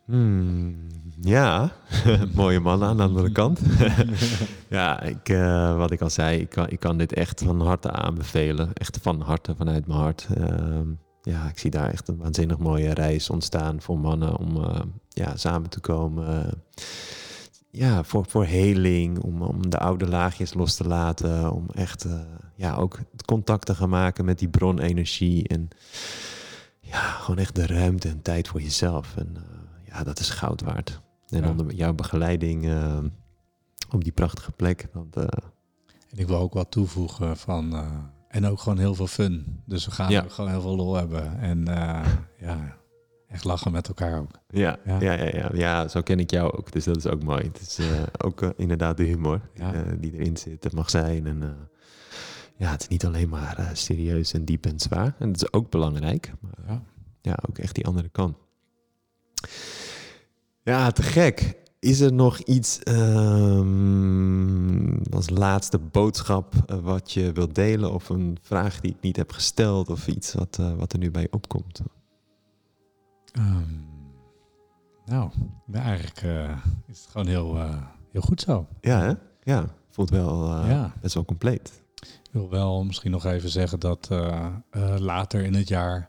Hmm, 0.04 0.86
ja, 1.20 1.72
mooie 2.34 2.60
man 2.60 2.84
aan 2.84 2.96
de 2.96 3.02
andere 3.02 3.32
kant. 3.32 3.60
ja, 4.68 5.02
ik, 5.02 5.28
uh, 5.28 5.76
wat 5.76 5.90
ik 5.90 6.00
al 6.00 6.10
zei, 6.10 6.40
ik 6.40 6.48
kan, 6.48 6.68
ik 6.68 6.80
kan 6.80 6.98
dit 6.98 7.12
echt 7.12 7.42
van 7.42 7.60
harte 7.60 7.90
aanbevelen. 7.90 8.72
Echt 8.72 8.98
van 9.02 9.20
harte, 9.20 9.54
vanuit 9.56 9.86
mijn 9.86 9.98
hart. 9.98 10.28
Uh, 10.38 10.80
ja, 11.22 11.48
ik 11.48 11.58
zie 11.58 11.70
daar 11.70 11.90
echt 11.90 12.08
een 12.08 12.16
waanzinnig 12.16 12.58
mooie 12.58 12.94
reis 12.94 13.30
ontstaan 13.30 13.80
voor 13.80 13.98
mannen 13.98 14.36
om 14.36 14.56
uh, 14.56 14.80
ja, 15.08 15.36
samen 15.36 15.70
te 15.70 15.80
komen. 15.80 16.62
Ja, 17.74 18.04
voor, 18.04 18.24
voor 18.28 18.44
heling, 18.44 19.18
om, 19.18 19.42
om 19.42 19.70
de 19.70 19.78
oude 19.78 20.08
laagjes 20.08 20.54
los 20.54 20.74
te 20.76 20.84
laten. 20.86 21.52
Om 21.52 21.66
echt 21.74 22.06
ja, 22.54 22.74
ook 22.74 22.98
contact 23.24 23.66
te 23.66 23.74
gaan 23.74 23.88
maken 23.88 24.24
met 24.24 24.38
die 24.38 24.48
bronenergie. 24.48 25.48
En 25.48 25.68
ja, 26.80 26.98
gewoon 27.00 27.38
echt 27.38 27.54
de 27.54 27.66
ruimte 27.66 28.08
en 28.08 28.22
tijd 28.22 28.48
voor 28.48 28.62
jezelf. 28.62 29.16
En 29.16 29.36
ja, 29.84 30.02
dat 30.04 30.18
is 30.18 30.30
goud 30.30 30.60
waard. 30.62 31.00
En 31.28 31.42
Ja. 31.42 31.48
onder 31.50 31.74
jouw 31.74 31.92
begeleiding 31.94 32.64
uh, 32.64 32.98
op 33.90 34.04
die 34.04 34.12
prachtige 34.12 34.52
plek. 34.52 34.88
En 36.10 36.18
ik 36.18 36.26
wil 36.26 36.38
ook 36.38 36.52
wat 36.54 36.70
toevoegen 36.70 37.36
van... 37.36 37.84
En 38.28 38.46
ook 38.46 38.60
gewoon 38.60 38.78
heel 38.78 38.94
veel 38.94 39.06
fun. 39.06 39.60
Dus 39.64 39.84
we 39.84 39.90
gaan 39.90 40.10
Ja. 40.10 40.24
gewoon 40.28 40.50
heel 40.50 40.60
veel 40.60 40.76
lol 40.76 40.94
hebben. 40.94 41.38
En 41.38 41.64
ja, 42.38 42.76
echt 43.32 43.44
lachen 43.44 43.72
met 43.72 43.88
elkaar 43.88 44.20
ook. 44.20 44.30
ja, 44.48 44.78
ja. 44.84 45.00
Ja. 45.00 45.12
Ja, 45.12 45.24
ja, 45.34 45.50
ja, 45.52 45.88
zo 45.88 46.02
ken 46.02 46.18
ik 46.20 46.30
jou 46.30 46.52
ook. 46.56 46.72
Dus 46.72 46.84
dat 46.84 46.96
is 46.96 47.06
ook 47.06 47.22
mooi. 47.22 47.42
Het 47.44 47.60
is 47.60 47.78
uh, 47.78 47.86
ook 48.26 48.42
uh, 48.42 48.48
inderdaad 48.56 48.96
de 48.96 49.04
humor 49.04 49.40
Ja. 49.54 49.74
uh, 49.74 49.80
die 49.98 50.12
erin 50.12 50.36
zit. 50.36 50.64
Het 50.64 50.72
mag 50.72 50.90
zijn. 50.90 51.26
En 51.26 51.56
ja, 52.56 52.70
het 52.70 52.80
is 52.80 52.88
niet 52.88 53.04
alleen 53.06 53.28
maar 53.28 53.70
serieus 53.72 54.32
en 54.32 54.44
diep 54.44 54.66
en 54.66 54.80
zwaar. 54.80 55.14
En 55.18 55.32
dat 55.32 55.42
is 55.42 55.52
ook 55.52 55.70
belangrijk. 55.70 56.32
Maar 56.40 56.52
Ja. 56.66 56.82
ja, 57.20 57.38
ook 57.48 57.58
echt 57.58 57.74
die 57.74 57.86
andere 57.86 58.08
kant. 58.08 58.36
Ja, 60.62 60.90
te 60.90 61.02
gek. 61.02 61.60
Is 61.78 62.00
er 62.00 62.12
nog 62.12 62.38
iets 62.38 62.78
ehm, 63.62 64.96
als 65.10 65.28
laatste 65.30 65.78
boodschap 65.78 66.54
eh, 66.66 66.78
wat 66.78 67.12
je 67.12 67.32
wilt 67.32 67.54
delen? 67.54 67.92
Of 67.92 68.08
een 68.08 68.38
vraag 68.42 68.80
die 68.80 68.90
ik 68.90 69.00
niet 69.00 69.16
heb 69.16 69.32
gesteld? 69.32 69.88
Of 69.88 70.06
iets 70.08 70.34
wat, 70.34 70.56
eh, 70.60 70.74
wat 70.74 70.92
er 70.92 70.98
nu 70.98 71.10
bij 71.10 71.22
je 71.22 71.28
opkomt? 71.32 71.80
Ehm, 73.32 73.74
nou, 75.04 75.30
eigenlijk 75.72 76.22
eh, 76.22 76.56
is 76.86 77.00
het 77.00 77.08
gewoon 77.10 77.26
heel, 77.26 77.56
eh, 77.58 77.82
heel 78.12 78.20
goed 78.20 78.40
zo. 78.40 78.66
Ja, 78.80 79.00
hè? 79.00 79.12
Ja, 79.42 79.66
voelt 79.90 80.10
wel 80.10 80.54
eh, 80.54 80.68
Ja. 80.68 80.92
best 81.00 81.14
wel 81.14 81.24
compleet. 81.24 81.82
Ik 82.00 82.38
wil 82.38 82.50
wel 82.50 82.84
misschien 82.84 83.10
nog 83.10 83.24
even 83.24 83.50
zeggen 83.50 83.80
dat 83.80 84.08
later 84.96 85.44
in 85.44 85.54
het 85.54 85.68
jaar 85.68 86.08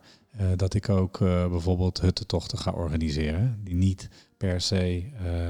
dat 0.55 0.73
ik 0.73 0.89
ook 0.89 1.19
bijvoorbeeld 1.19 2.01
huttentochten 2.01 2.57
ga 2.57 2.71
organiseren. 2.71 3.59
Die 3.63 3.75
niet 3.75 4.09
per 4.37 4.61
se 4.61 5.09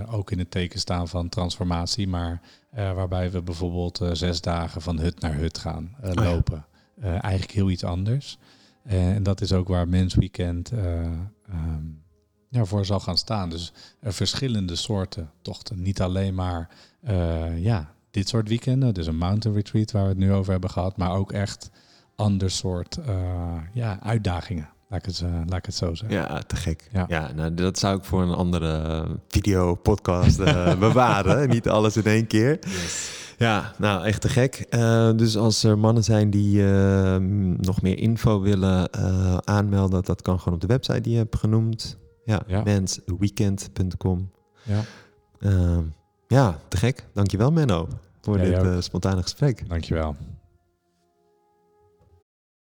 ook 0.10 0.32
in 0.32 0.40
het 0.40 0.52
teken 0.52 0.80
staan 0.80 1.08
van 1.08 1.30
transformatie, 1.30 2.08
maar 2.08 2.42
waarbij 2.72 3.32
we 3.32 3.42
bijvoorbeeld 3.42 4.02
zes 4.12 4.42
dagen 4.42 4.82
van 4.82 5.00
hut 5.00 5.20
naar 5.20 5.34
hut 5.36 5.58
gaan 5.58 5.96
ja. 6.04 6.14
lopen. 6.14 6.66
Eigenlijk 7.02 7.52
heel 7.52 7.70
iets 7.70 7.84
anders. 7.84 8.38
Eh, 8.84 9.16
en 9.16 9.24
dat 9.24 9.42
is 9.42 9.54
ook 9.54 9.68
waar 9.68 9.88
Mens 9.88 10.16
Weekend 10.16 10.72
eh, 10.72 11.02
ehm, 11.50 11.86
ja, 12.50 12.66
voor 12.66 12.86
zal 12.86 13.00
gaan 13.00 13.18
staan. 13.18 13.50
Dus 13.50 13.74
er 14.00 14.14
verschillende 14.14 14.76
soorten 14.76 15.32
tochten. 15.42 15.82
Niet 15.82 16.02
alleen 16.02 16.36
maar 16.36 16.70
eh, 17.02 17.64
ja, 17.64 17.94
dit 18.12 18.30
soort 18.30 18.50
weekenden, 18.50 18.94
dus 18.94 19.08
een 19.08 19.18
mountain 19.18 19.58
retreat 19.58 19.92
waar 19.92 20.04
we 20.04 20.10
het 20.10 20.18
nu 20.18 20.34
over 20.34 20.52
hebben 20.52 20.70
gehad, 20.70 20.98
maar 20.98 21.12
ook 21.12 21.32
echt 21.32 21.70
ander 22.16 22.52
soort 22.52 22.98
uh, 23.08 23.56
ja, 23.74 24.00
uitdagingen. 24.02 24.70
Laat 24.90 25.00
ik, 25.00 25.06
het, 25.06 25.20
uh, 25.20 25.42
laat 25.46 25.58
ik 25.58 25.66
het 25.66 25.76
zo 25.76 25.96
zeggen. 25.96 26.18
Ja, 26.18 26.42
te 26.42 26.56
gek. 26.56 26.90
Ja, 26.92 27.06
ja 27.08 27.32
nou, 27.36 27.54
dat 27.54 27.80
zou 27.80 27.98
ik 27.98 28.04
voor 28.04 28.22
een 28.22 28.34
andere 28.34 29.06
video 29.28 29.76
podcast 29.76 30.40
uh, 30.40 30.76
bewaren. 30.80 31.50
Niet 31.50 31.70
alles 31.70 31.98
in 31.98 32.04
één 32.04 32.28
keer. 32.28 32.60
Yes. 32.62 33.23
Ja, 33.38 33.74
nou 33.78 34.06
echt 34.06 34.22
te 34.22 34.30
gek. 34.30 34.66
Uh, 34.70 35.12
dus 35.16 35.38
als 35.38 35.64
er 35.64 35.78
mannen 35.78 36.04
zijn 36.04 36.30
die 36.30 36.58
uh, 36.58 37.16
nog 37.58 37.82
meer 37.82 37.98
info 37.98 38.42
willen 38.42 38.90
uh, 38.98 39.38
aanmelden, 39.38 40.04
dat 40.04 40.22
kan 40.22 40.40
gewoon 40.40 40.54
op 40.54 40.62
de 40.62 40.68
website 40.68 41.02
die 41.02 41.12
je 41.12 41.18
hebt 41.18 41.38
genoemd. 41.38 41.98
Ja, 42.26 42.44
ja. 42.48 42.64
mensweekend.com. 42.64 44.32
Ja. 44.64 44.82
ja, 46.28 46.60
te 46.68 46.78
gek. 46.78 47.06
Dankjewel 47.14 47.52
Menno 47.52 47.88
voor 48.22 48.40
ja, 48.40 48.64
dit 48.64 48.84
spontane 48.84 49.22
gesprek. 49.22 49.70
Dankjewel. 49.70 50.16